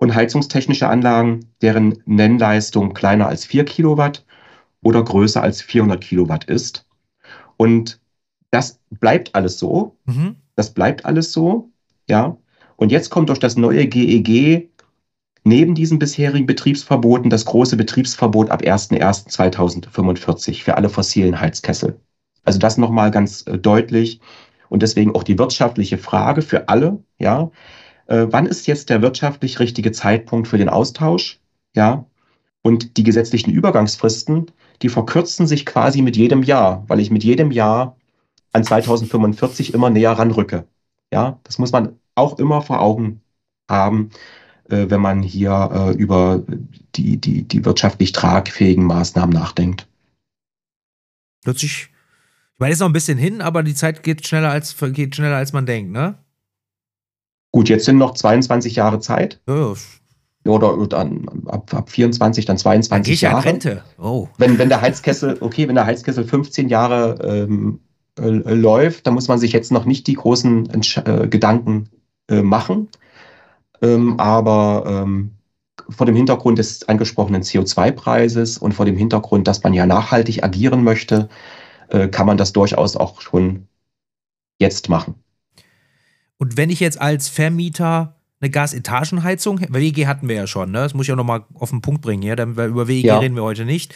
[0.00, 4.24] und heizungstechnische Anlagen, deren Nennleistung kleiner als 4 Kilowatt
[4.82, 6.86] oder größer als 400 Kilowatt ist.
[7.58, 8.00] Und
[8.50, 9.98] das bleibt alles so.
[10.06, 10.36] Mhm.
[10.56, 11.68] Das bleibt alles so.
[12.08, 12.38] Ja.
[12.76, 14.70] Und jetzt kommt durch das neue GEG e
[15.44, 22.00] neben diesen bisherigen Betriebsverboten das große Betriebsverbot ab 01.01.2045 für alle fossilen Heizkessel.
[22.42, 24.18] Also das nochmal ganz äh, deutlich.
[24.70, 27.50] Und deswegen auch die wirtschaftliche Frage für alle, ja,
[28.10, 31.38] äh, wann ist jetzt der wirtschaftlich richtige Zeitpunkt für den Austausch?
[31.74, 32.04] Ja.
[32.62, 34.50] Und die gesetzlichen Übergangsfristen,
[34.82, 37.96] die verkürzen sich quasi mit jedem Jahr, weil ich mit jedem Jahr
[38.52, 40.66] an 2045 immer näher ranrücke.
[41.12, 43.22] Ja, das muss man auch immer vor Augen
[43.70, 44.10] haben,
[44.68, 46.42] äh, wenn man hier äh, über
[46.96, 49.86] die, die, die wirtschaftlich tragfähigen Maßnahmen nachdenkt.
[51.46, 51.88] Sich, ich
[52.58, 55.52] meine, ist noch ein bisschen hin, aber die Zeit geht schneller als, geht schneller als
[55.52, 56.18] man denkt, ne?
[57.52, 59.40] Gut, jetzt sind noch 22 Jahre Zeit.
[60.44, 63.44] Ja, Oder, dann ab, ab 24, dann 22 dann gehe ich ja in Jahre.
[63.44, 63.84] Rente.
[63.98, 64.28] Oh.
[64.38, 67.80] Wenn, wenn der Heizkessel, okay, wenn der Heizkessel 15 Jahre ähm,
[68.18, 71.90] äh, läuft, dann muss man sich jetzt noch nicht die großen Entsch äh, Gedanken
[72.28, 72.88] äh, machen.
[73.82, 75.32] Ähm, aber ähm,
[75.90, 80.84] vor dem Hintergrund des angesprochenen CO2-Preises und vor dem Hintergrund, dass man ja nachhaltig agieren
[80.84, 81.28] möchte,
[81.88, 83.66] äh, kann man das durchaus auch schon
[84.58, 85.14] jetzt machen.
[86.40, 90.78] Und wenn ich jetzt als Vermieter eine Gasetagenheizung, WEG hatten wir ja schon, ne?
[90.78, 92.32] Das muss ich auch nochmal auf den Punkt bringen, ja?
[92.42, 93.18] Über WEG Ja.
[93.18, 93.94] reden wir heute nicht.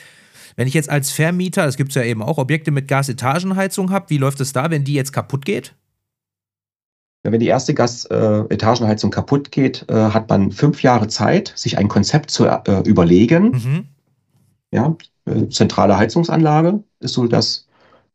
[0.55, 4.11] Wenn ich jetzt als Vermieter, das gibt es ja eben auch, Objekte mit Gasetagenheizung habe,
[4.11, 5.75] wie läuft es da, wenn die jetzt kaputt geht?
[7.25, 11.89] Ja, Wenn die erste Gas-Etagenheizung kaputt geht, äh, hat man fünf Jahre Zeit, sich ein
[11.89, 13.53] Konzept zu äh, überlegen.
[13.53, 13.85] Mhm.
[14.71, 17.67] Ja, äh, zentrale Heizungsanlage ist so das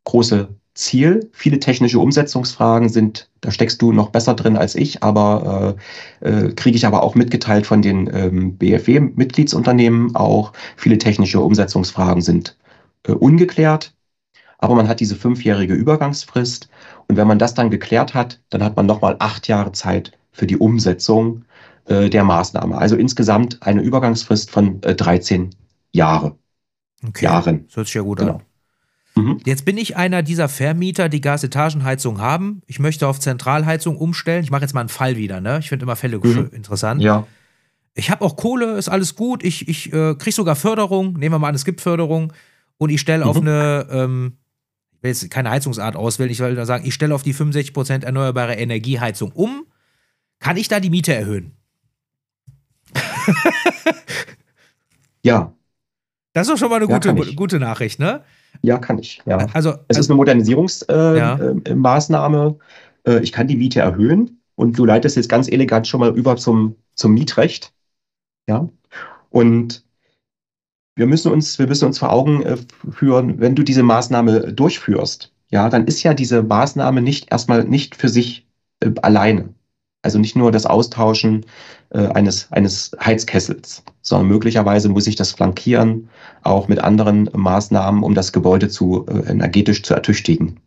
[0.04, 0.50] große
[0.80, 1.30] Ziel.
[1.34, 5.76] Viele technische Umsetzungsfragen sind, da steckst du noch besser drin als ich, aber
[6.22, 10.54] äh, äh, kriege ich aber auch mitgeteilt von den ähm, BFW-Mitgliedsunternehmen auch.
[10.78, 12.58] Viele technische Umsetzungsfragen sind
[13.04, 13.94] äh, ungeklärt,
[14.58, 16.70] aber man hat diese fünfjährige Übergangsfrist
[17.08, 20.48] und wenn man das dann geklärt hat, dann hat man nochmal acht Jahre Zeit für
[20.48, 21.44] die Umsetzung
[21.86, 22.78] äh, der Maßnahme.
[22.78, 25.50] Also insgesamt eine Übergangsfrist von äh, 13
[25.92, 26.38] Jahre.
[27.06, 27.26] Okay.
[27.26, 27.66] Jahren.
[27.68, 28.36] Das hört sich ja gut Genau.
[28.36, 28.42] an.
[29.24, 29.40] Mhm.
[29.46, 32.62] Jetzt bin ich einer dieser Vermieter, die Gasetagenheizung haben.
[32.68, 34.44] Ich möchte auf Zentralheizung umstellen.
[34.44, 35.60] Ich mache jetzt mal einen Fall wieder, ne?
[35.60, 36.50] Ich finde immer Fälle Mhm.
[36.54, 37.02] interessant.
[37.02, 37.26] Ja.
[37.96, 39.44] Ich habe auch Kohle, ist alles gut.
[39.44, 41.14] Ich, ich äh, kriege sogar Förderung.
[41.14, 42.32] Nehmen wir mal an, es gibt Förderung.
[42.78, 43.48] Und ich stelle auf Mhm.
[43.48, 44.38] eine, ähm,
[44.94, 48.04] ich will jetzt keine Heizungsart auswählen, ich will nur sagen, ich stelle auf die 65%
[48.06, 49.66] erneuerbare Energieheizung um.
[50.40, 51.52] Kann ich da die Miete erhöhen?
[55.24, 55.54] Ja,
[56.34, 57.36] Das ist doch schon mal eine Ja, gute, ich.
[57.36, 58.24] gute Nachricht, ne?
[58.62, 59.22] Ja, kann ich.
[59.26, 59.38] Ja.
[59.54, 61.18] Also, Es ist also eine Modernisierungsmaßnahme.
[61.18, 61.36] Ja.
[61.36, 62.58] Äh, äh, Maßnahme.
[63.06, 66.36] Äh, ich kann die Miete erhöhen und du leitest jetzt ganz elegant schon mal über
[66.36, 67.74] zum, zum Mietrecht.
[68.48, 68.70] Ja.
[69.30, 69.86] Und
[70.96, 72.58] wir müssen uns, wir müssen uns vor Augen äh,
[72.92, 77.96] führen, wenn du diese Maßnahme durchführst, ja, dann ist ja diese Maßnahme nicht erstmal nicht
[77.96, 78.48] für sich
[78.82, 79.54] äh, alleine.
[80.02, 81.46] Also nicht nur das Austauschen
[81.90, 86.10] äh, eines, eines Heizkessels, sondern möglicherweise muss ich das flankieren,
[86.44, 90.62] auch mit anderen Maßnahmen, um das Gebäude zu äh, energetisch zu ertüchtigen.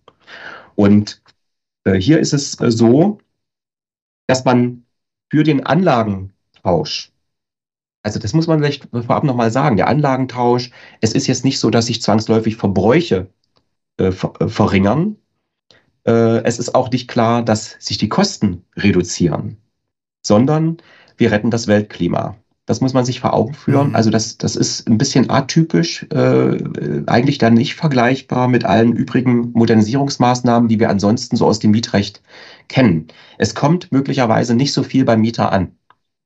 [0.75, 1.23] Und
[1.85, 3.19] äh, hier ist es äh, so,
[4.27, 4.85] dass man
[5.31, 7.13] für den Anlagentausch,
[8.03, 10.71] also das muss man vielleicht vorab nochmal sagen, der Anlagentausch,
[11.01, 13.31] es ist jetzt nicht so, dass sich zwangsläufig Verbräuche
[13.99, 15.17] äh, ver verringern.
[16.07, 19.59] Äh, es ist auch nicht klar, dass sich die Kosten reduzieren,
[20.23, 20.79] sondern
[21.17, 22.37] wir retten das Weltklima.
[22.67, 23.91] Das muss man sich vor Augen führen.
[23.91, 23.97] Mhm.
[23.97, 29.51] Also das, das ist ein bisschen atypisch, äh, eigentlich dann nicht vergleichbar mit allen übrigen
[29.53, 32.23] Modernisierungsmaßnahmen, die wir ansonsten so aus dem Mietrecht
[32.69, 33.09] kennen.
[33.39, 35.73] Es kommt möglicherweise nicht so viel beim Mieter an,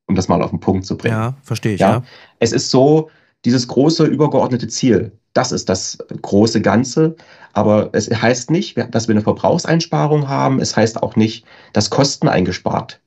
[0.07, 1.15] um das mal auf den Punkt zu bringen.
[1.15, 1.91] ja, verstehe ich, Ja.
[1.91, 2.03] ja.
[2.39, 3.11] Es ist so,
[3.45, 7.17] dieses große übergeordnete Ziel, das ist das große Ganze.
[7.53, 10.61] Aber es heißt nicht, dass wir eine Verbrauchseinsparung haben.
[10.61, 13.01] Es heißt auch nicht, dass Kosten eingespart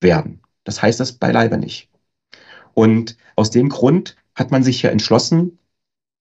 [0.00, 0.40] werden.
[0.64, 1.88] Das heißt das beileibe nicht.
[2.74, 5.58] Und aus dem Grund hat man sich hier entschlossen,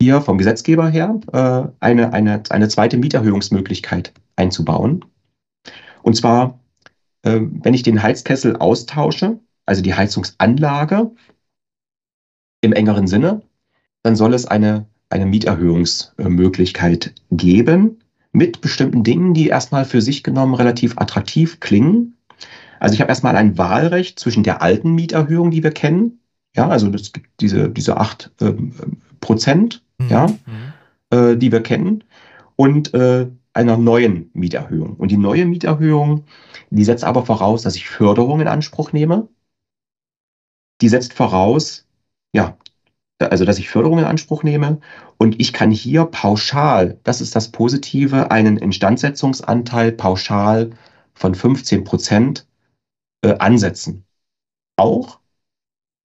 [0.02, 5.06] hier vom Gesetzgeber her äh, eine, eine, eine zweite Mieterhöhungsmöglichkeit einzubauen.
[6.02, 6.60] Und zwar,
[7.22, 11.12] äh, wenn ich den Heizkessel austausche, also die Heizungsanlage
[12.62, 13.44] im engeren Sinne,
[14.04, 18.00] dann soll es eine, eine Mieterhöhungsmöglichkeit geben
[18.32, 22.18] mit bestimmten Dingen, die erstmal für sich genommen relativ attraktiv klingen.
[22.80, 26.20] Also ich habe erstmal ein Wahlrecht zwischen der alten Mieterhöhung, die wir kennen,
[26.56, 28.74] ja, also es gibt diese, diese 8 ähm,
[29.20, 30.10] Prozent, Mhm.
[30.10, 30.28] Ja.
[30.28, 30.74] Mhm.
[31.12, 32.04] äh, die wir kennen,
[32.56, 34.96] und äh, einer neuen Mieterhöhung.
[34.96, 36.26] Und die neue Mieterhöhung,
[36.70, 39.28] die setzt aber voraus, dass ich Förderung in Anspruch nehme.
[40.82, 41.86] Die setzt voraus,
[42.34, 42.58] ja,
[43.30, 44.80] also dass ich Förderung in Anspruch nehme
[45.18, 50.72] und ich kann hier pauschal, das ist das Positive, einen Instandsetzungsanteil pauschal
[51.14, 52.48] von 15 Prozent
[53.22, 54.06] äh, ansetzen.
[54.78, 55.20] Auch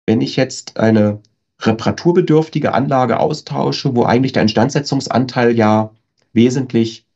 [0.05, 1.21] wenn ich jetzt eine
[1.61, 5.91] reparaturbedürftige Anlage austausche, wo eigentlich der Instandsetzungsanteil ja
[6.33, 7.07] wesentlich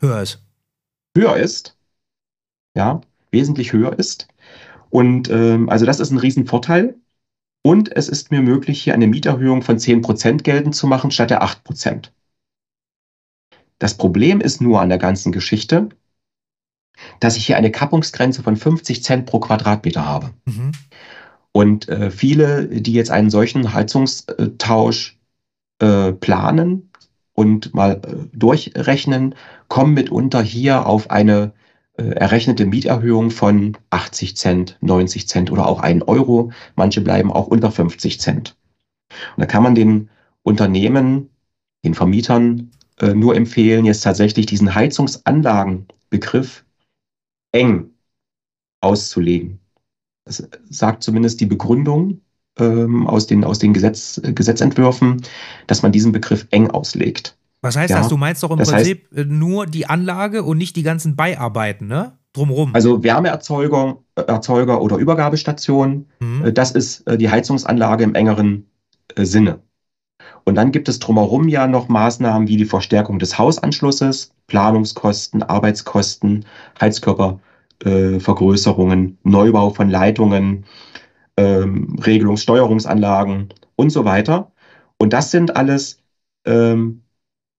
[0.00, 0.40] Hör es.
[1.16, 1.76] höher ist,
[2.76, 3.00] ja,
[3.30, 4.28] wesentlich höher ist.
[4.90, 6.96] Und ähm, also das ist ein Riesenvorteil.
[7.68, 11.42] Und es ist mir möglich, hier eine Mieterhöhung von 10% geltend zu machen, statt der
[11.42, 12.08] 8%.
[13.78, 15.90] Das Problem ist nur an der ganzen Geschichte,
[17.20, 20.30] dass ich hier eine Kappungsgrenze von 50 Cent pro Quadratmeter habe.
[20.46, 20.72] Mhm.
[21.52, 25.18] Und äh, viele, die jetzt einen solchen Heizungstausch
[25.80, 26.90] äh, planen
[27.34, 29.34] und mal äh, durchrechnen,
[29.68, 31.52] kommen mitunter hier auf eine
[32.02, 36.52] errechnete Mieterhöhung von 80 Cent, 90 Cent oder auch 1 Euro.
[36.76, 38.56] Manche bleiben auch unter 50 Cent.
[39.36, 40.10] Und da kann man den
[40.42, 41.30] Unternehmen,
[41.84, 42.70] den Vermietern
[43.00, 46.64] äh, nur empfehlen, jetzt tatsächlich diesen Heizungsanlagenbegriff
[47.52, 47.90] eng
[48.80, 49.60] auszulegen.
[50.24, 52.20] Das sagt zumindest die Begründung
[52.58, 55.22] ähm, aus den, aus den Gesetz, Gesetzentwürfen,
[55.66, 57.37] dass man diesen Begriff eng auslegt.
[57.60, 58.08] Was heißt ja, das?
[58.08, 61.86] Du meinst doch im Prinzip heißt, äh, nur die Anlage und nicht die ganzen Beiarbeiten,
[61.86, 62.18] ne?
[62.32, 62.74] Drumrum.
[62.74, 66.46] Also Wärmeerzeuger Erzeuger oder Übergabestation, mhm.
[66.46, 68.66] Äh, das ist äh, die Heizungsanlage im engeren
[69.16, 69.60] Sinne.
[70.44, 76.46] Und dann gibt es drumherum ja noch Maßnahmen wie die Verstärkung des Hausanschlusses, Planungskosten, Arbeitskosten,
[76.80, 80.64] Heizkörpervergrößerungen, äh, Neubau von Leitungen,
[81.36, 84.52] ähm, Regelungs-, Steuerungsanlagen und so weiter.
[84.98, 86.02] Und das sind alles
[86.46, 87.02] ähm,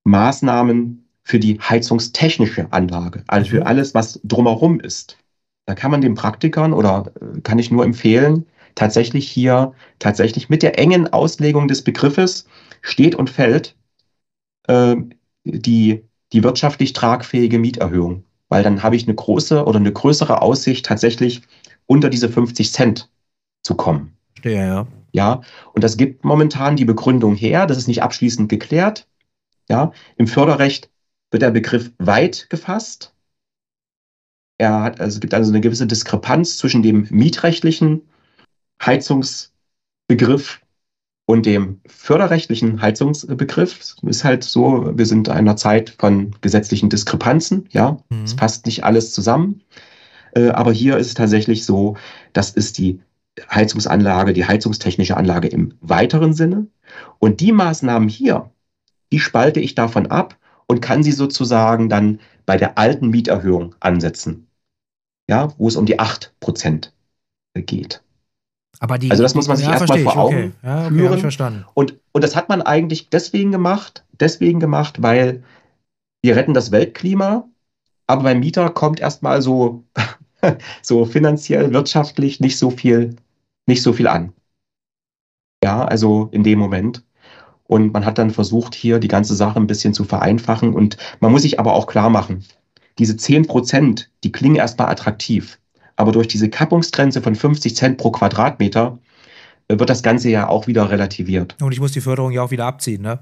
[0.10, 3.68] Maßnahmen für die heizungstechnische Anlage, also für mhm.
[3.68, 5.18] alles, was drumherum ist.
[5.66, 8.45] Da kann man den Praktikern oder äh, kann ich nur empfehlen,
[8.76, 12.47] tatsächlich hier tatsächlich mit der engen Auslegung des Begriffes
[12.82, 13.76] steht und fällt
[14.68, 14.95] äh,
[15.43, 16.03] die,
[16.34, 18.24] die wirtschaftlich tragfähige Mieterhöhung.
[18.47, 21.41] Weil dann habe ich eine große oder eine größere Aussicht, tatsächlich
[21.86, 23.10] unter diese 50 Cent
[23.62, 24.18] zu kommen.
[24.43, 24.88] Ja, ja.
[25.12, 25.41] Ja,
[25.74, 29.07] und das gibt momentan die Begründung her, das ist nicht abschließend geklärt.
[29.70, 30.89] Ja, im Förderrecht
[31.32, 33.13] wird der Begriff weit gefasst.
[34.57, 38.01] Er hat, also es gibt also eine gewisse Diskrepanz zwischen dem mietrechtlichen
[38.84, 40.61] Heizungsbegriff
[41.26, 43.80] und dem förderrechtlichen Heizungsbegriff.
[43.80, 48.24] Es ist halt so, wir sind in einer Zeit von gesetzlichen Diskrepanzen, ja, mhm.
[48.24, 49.61] es passt nicht alles zusammen.
[50.34, 51.97] Äh, aber hier ist es tatsächlich so,
[52.34, 52.99] das ist die
[53.49, 56.67] Heizungsanlage, die heizungstechnische Anlage im weiteren Sinne.
[57.20, 58.51] Und die Maßnahmen hier,
[59.12, 60.38] die spalte ich davon ab
[60.68, 64.47] und kann sie sozusagen dann bei der alten Mieterhöhung ansetzen.
[65.30, 66.91] Ja, wo es um die 8%
[67.55, 68.01] geht.
[68.80, 70.68] Aber die, also das muss man sich ja, erstmal vor Augen okay.
[70.68, 71.66] Ja, okay, führen.
[71.74, 75.43] Und, und das hat man eigentlich deswegen gemacht, deswegen gemacht, weil
[76.22, 77.47] wir retten das Weltklima,
[78.07, 79.84] aber beim Mieter kommt erstmal so,
[80.82, 83.16] so finanziell, wirtschaftlich nicht so viel,
[83.68, 84.34] nicht so viel an.
[85.64, 87.03] Ja, also in dem Moment.
[87.70, 90.74] Und man hat dann versucht, hier die ganze Sache ein bisschen zu vereinfachen.
[90.74, 92.43] Und man muss sich aber auch klar machen,
[92.97, 95.59] diese 10 Prozent, die klingen erstmal attraktiv.
[95.95, 98.97] Aber durch diese Kappungsgrenze von 50 Cent pro Quadratmeter
[99.67, 101.57] äh, wird das Ganze ja auch wieder relativiert.
[101.61, 103.20] Und ich muss die Förderung ja auch wieder abziehen, ne?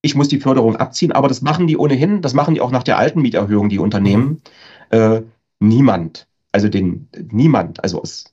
[0.00, 2.84] Ich muss die Förderung abziehen, aber das machen die ohnehin, das machen die auch nach
[2.84, 4.40] der alten Mieterhöhung, die Unternehmen.
[4.90, 4.98] Mhm.
[4.98, 5.22] Äh,
[5.60, 8.32] niemand, also den, niemand, also aus,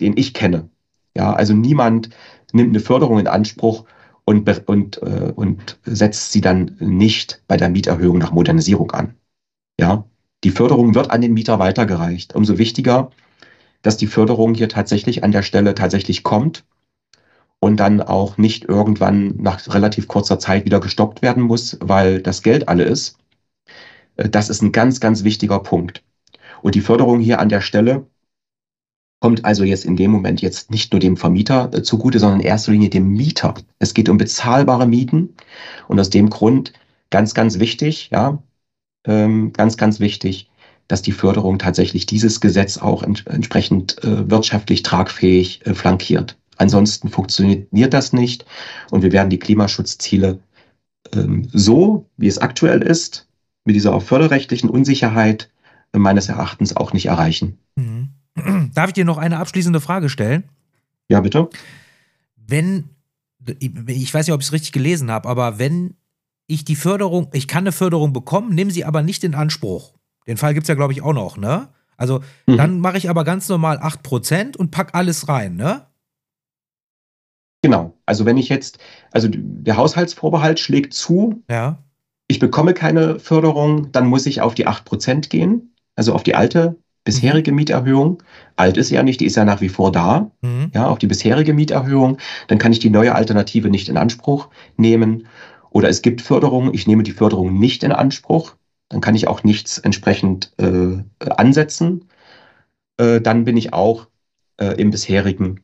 [0.00, 0.70] den ich kenne,
[1.16, 2.10] ja, also niemand
[2.52, 3.84] nimmt eine Förderung in Anspruch
[4.24, 9.14] und, und, äh, und setzt sie dann nicht bei der Mieterhöhung nach Modernisierung an.
[9.78, 10.04] Ja,
[10.44, 12.34] die Förderung wird an den Mieter weitergereicht.
[12.34, 13.10] Umso wichtiger,
[13.82, 16.64] dass die Förderung hier tatsächlich an der Stelle tatsächlich kommt
[17.60, 22.42] und dann auch nicht irgendwann nach relativ kurzer Zeit wieder gestoppt werden muss, weil das
[22.42, 23.18] Geld alle ist.
[24.16, 26.02] Äh, das ist ein ganz, ganz wichtiger Punkt.
[26.62, 28.06] Und die Förderung hier an der Stelle
[29.20, 32.46] kommt also jetzt in dem Moment jetzt nicht nur dem Vermieter äh, zugute, sondern in
[32.46, 33.54] erster Linie dem Mieter.
[33.78, 35.34] Es geht um bezahlbare Mieten
[35.88, 36.72] und aus dem Grund
[37.10, 38.42] ganz, ganz wichtig, ja,
[39.06, 40.50] ähm, ganz, ganz wichtig,
[40.88, 46.36] dass die Förderung tatsächlich dieses Gesetz auch ent entsprechend äh, wirtschaftlich tragfähig äh, flankiert.
[46.56, 48.44] Ansonsten funktioniert das nicht
[48.90, 50.40] und wir werden die Klimaschutzziele
[51.14, 53.26] ähm, so, wie es aktuell ist,
[53.64, 55.50] mit dieser förderrechtlichen Unsicherheit
[55.92, 57.58] meines Erachtens auch nicht erreichen.
[57.76, 58.10] Mhm.
[58.74, 60.44] Darf ich dir noch eine abschließende Frage stellen?
[61.08, 61.48] Ja, bitte.
[62.36, 62.90] Wenn,
[63.58, 65.96] ich weiß nicht, ob ich es richtig gelesen habe, aber wenn
[66.46, 69.94] ich die Förderung, ich kann eine Förderung bekommen, nehme sie aber nicht in Anspruch.
[70.26, 71.68] Den Fall gibt es ja, glaube ich, auch noch, ne?
[71.96, 72.56] Also, mhm.
[72.56, 75.86] dann mache ich aber ganz normal 8% und pack alles rein, ne?
[77.62, 77.96] Genau.
[78.04, 78.78] Also, wenn ich jetzt,
[79.10, 81.78] also der Haushaltsvorbehalt schlägt zu, ja.
[82.26, 86.76] ich bekomme keine Förderung, dann muss ich auf die 8% gehen, also auf die alte
[87.04, 87.56] bisherige mhm.
[87.56, 88.22] Mieterhöhung.
[88.56, 90.30] Alt ist ja nicht, die ist ja nach wie vor da.
[90.40, 90.70] Mhm.
[90.74, 92.18] Ja, auf die bisherige Mieterhöhung.
[92.48, 95.26] Dann kann ich die neue Alternative nicht in Anspruch nehmen.
[95.70, 98.54] Oder es gibt Förderung, ich nehme die Förderung nicht in Anspruch,
[98.88, 102.08] dann kann ich auch nichts entsprechend äh, ansetzen.
[102.96, 104.06] Äh, dann bin ich auch
[104.56, 105.60] äh, im bisherigen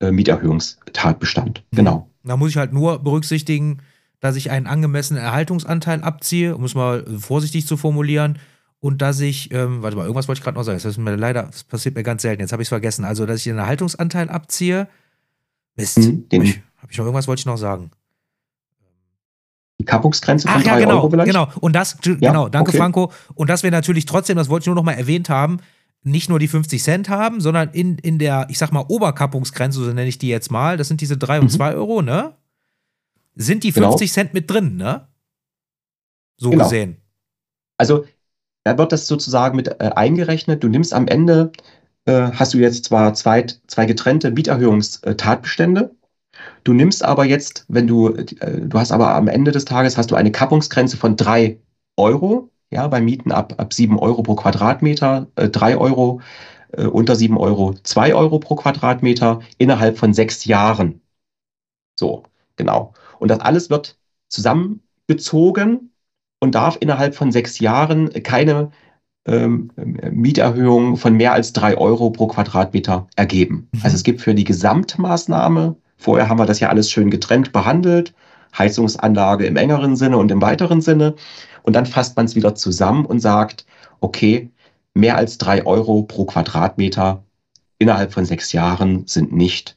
[0.00, 1.62] äh, Mieterhöhungstatbestand.
[1.70, 1.76] Mhm.
[1.76, 2.08] Genau.
[2.22, 3.82] Da muss ich halt nur berücksichtigen,
[4.20, 8.38] dass ich einen angemessenen Erhaltungsanteil abziehe, um es mal vorsichtig zu formulieren,
[8.84, 10.76] und dass ich, ähm, warte mal, irgendwas wollte ich gerade noch sagen.
[10.76, 12.42] Das ist mir leider, das passiert mir ganz selten.
[12.42, 13.06] Jetzt habe ich es vergessen.
[13.06, 14.88] Also, dass ich den Erhaltungsanteil abziehe.
[15.74, 15.96] Mist.
[15.96, 17.90] Mhm, habe ich, hab ich noch irgendwas wollte ich noch sagen?
[19.80, 21.28] Die Kappungsgrenze von Ach, ja, genau, Euro vielleicht?
[21.28, 22.76] Genau, und das, ja, genau, danke okay.
[22.76, 23.10] Franco.
[23.34, 25.60] Und dass wir natürlich trotzdem, das wollte ich nur noch mal erwähnt haben,
[26.02, 29.86] nicht nur die 50 Cent haben, sondern in, in der, ich sag mal, Oberkappungsgrenze, so
[29.94, 31.76] nenne ich die jetzt mal, das sind diese 3 und 2 mhm.
[31.78, 32.34] Euro, ne?
[33.34, 34.12] Sind die 50 genau.
[34.12, 35.08] Cent mit drin, ne?
[36.36, 36.64] So genau.
[36.64, 36.98] gesehen.
[37.78, 38.04] Also
[38.64, 40.64] da wird das sozusagen mit äh, eingerechnet.
[40.64, 41.52] Du nimmst am Ende,
[42.06, 45.94] äh, hast du jetzt zwar zwei, zwei getrennte Mieterhöhungstatbestände,
[46.64, 48.24] du nimmst aber jetzt, wenn du, äh,
[48.60, 51.60] du hast aber am Ende des Tages hast du eine Kappungsgrenze von drei
[51.96, 56.20] Euro, ja, bei Mieten ab, ab sieben Euro pro Quadratmeter, äh, drei Euro,
[56.72, 61.00] äh, unter sieben Euro, zwei Euro pro Quadratmeter innerhalb von sechs Jahren.
[61.96, 62.24] So,
[62.56, 62.94] genau.
[63.18, 63.98] Und das alles wird
[64.28, 65.93] zusammengezogen
[66.44, 68.70] und darf innerhalb von sechs Jahren keine
[69.26, 69.70] ähm,
[70.12, 73.68] Mieterhöhung von mehr als drei Euro pro Quadratmeter ergeben.
[73.72, 73.80] Mhm.
[73.82, 78.14] Also es gibt für die Gesamtmaßnahme, vorher haben wir das ja alles schön getrennt behandelt,
[78.56, 81.14] Heizungsanlage im engeren Sinne und im weiteren Sinne.
[81.62, 83.64] Und dann fasst man es wieder zusammen und sagt,
[84.00, 84.50] okay,
[84.92, 87.24] mehr als drei Euro pro Quadratmeter
[87.78, 89.76] innerhalb von sechs Jahren sind nicht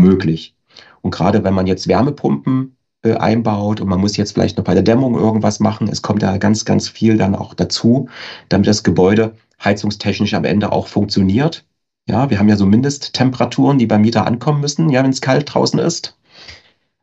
[0.00, 0.54] möglich.
[1.02, 4.74] Und gerade wenn man jetzt Wärmepumpen äh, einbaut und man muss jetzt vielleicht noch bei
[4.74, 5.88] der Dämmung irgendwas machen.
[5.88, 8.08] Es kommt da ganz, ganz viel dann auch dazu,
[8.48, 11.64] damit das Gebäude heizungstechnisch am Ende auch funktioniert.
[12.08, 15.52] Ja, wir haben ja so Mindesttemperaturen, die beim Mieter ankommen müssen, ja, wenn es kalt
[15.52, 16.16] draußen ist.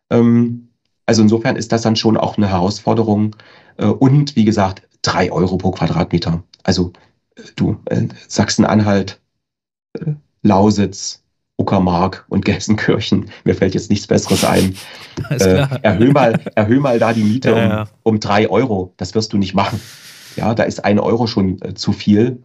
[0.10, 0.70] Ähm,
[1.06, 3.36] also insofern ist das dann schon auch eine Herausforderung.
[3.78, 6.44] Äh, und wie gesagt, drei Euro pro Quadratmeter.
[6.64, 6.94] Also
[7.36, 9.20] äh, du, äh, Sachsen-Anhalt,
[9.94, 11.23] äh, Lausitz,
[11.58, 13.30] Uckermark und Gelsenkirchen.
[13.44, 14.76] Mir fällt jetzt nichts Besseres ein.
[15.30, 18.94] Äh, erhöh, mal, erhöh mal da die Miete ja, um, um drei Euro.
[18.98, 19.80] Das wirst du nicht machen.
[20.36, 22.42] Ja, da ist ein Euro schon äh, zu viel.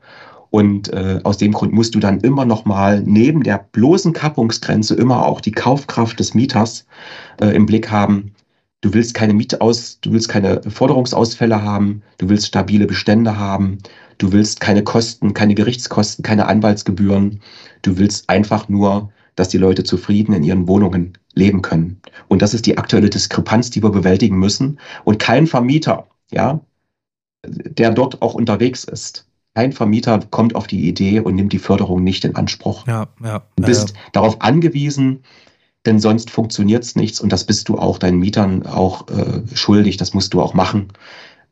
[0.51, 4.95] Und äh, aus dem Grund musst du dann immer noch mal neben der bloßen Kappungsgrenze
[4.95, 6.87] immer auch die Kaufkraft des Mieters
[7.41, 8.35] äh, im Blick haben.
[8.81, 13.79] Du willst keine Miete aus, du willst keine Forderungsausfälle haben, du willst stabile Bestände haben,
[14.19, 17.41] du willst keine Kosten, keine Gerichtskosten, keine Anwaltsgebühren.
[17.83, 22.01] Du willst einfach nur, dass die Leute zufrieden in ihren Wohnungen leben können.
[22.27, 24.79] Und das ist die aktuelle Diskrepanz, die wir bewältigen müssen.
[25.05, 26.61] Und kein Vermieter, ja,
[27.47, 32.05] der dort auch unterwegs ist, kein Vermieter kommt auf die Idee und nimmt die Förderung
[32.05, 32.87] nicht in Anspruch.
[32.87, 33.97] Ja, ja, du bist ja.
[34.13, 35.25] darauf angewiesen,
[35.87, 39.97] denn sonst funktioniert es nichts und das bist du auch deinen Mietern auch äh, schuldig,
[39.97, 40.89] das musst du auch machen,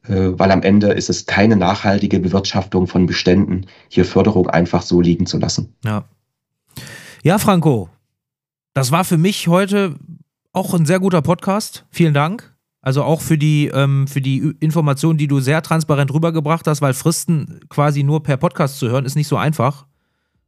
[0.09, 5.27] weil am Ende ist es keine nachhaltige Bewirtschaftung von Beständen, hier Förderung einfach so liegen
[5.27, 5.75] zu lassen.
[5.85, 6.05] Ja.
[7.23, 7.89] Ja, Franco,
[8.75, 9.97] das war für mich heute
[10.53, 11.85] auch ein sehr guter Podcast.
[11.91, 12.55] Vielen Dank.
[12.83, 16.95] Also auch für die, ähm, für die Informationen, die du sehr transparent rübergebracht hast, weil
[16.95, 19.87] Fristen quasi nur per Podcast zu hören, ist nicht so einfach.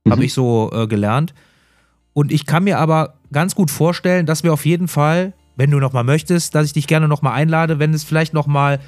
[0.04, 0.12] Mhm.
[0.12, 1.34] Habe ich so äh, gelernt.
[2.12, 5.78] Und ich kann mir aber ganz gut vorstellen, dass wir auf jeden Fall, wenn du
[5.78, 8.78] nochmal möchtest, dass ich dich gerne nochmal einlade, wenn es vielleicht nochmal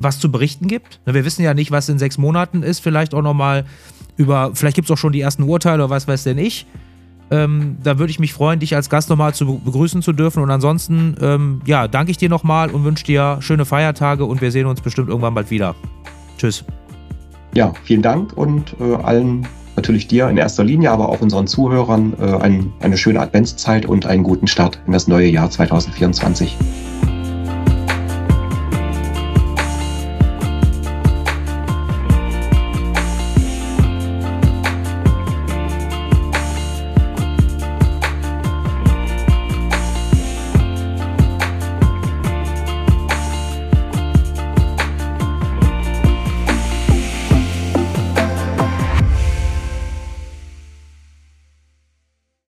[0.00, 1.00] was zu berichten gibt.
[1.04, 2.80] Wir wissen ja nicht, was in sechs Monaten ist.
[2.80, 3.64] Vielleicht auch nochmal
[4.16, 6.66] über, vielleicht gibt es auch schon die ersten Urteile oder was weiß denn ich.
[7.30, 10.42] Ähm, da würde ich mich freuen, dich als Gast nochmal zu begrüßen zu dürfen.
[10.42, 14.50] Und ansonsten, ähm, ja, danke ich dir nochmal und wünsche dir schöne Feiertage und wir
[14.50, 15.76] sehen uns bestimmt irgendwann bald wieder.
[16.38, 16.64] Tschüss.
[17.54, 19.46] Ja, vielen Dank und äh, allen,
[19.76, 24.06] natürlich dir in erster Linie, aber auch unseren Zuhörern äh, ein, eine schöne Adventszeit und
[24.06, 26.56] einen guten Start in das neue Jahr 2024.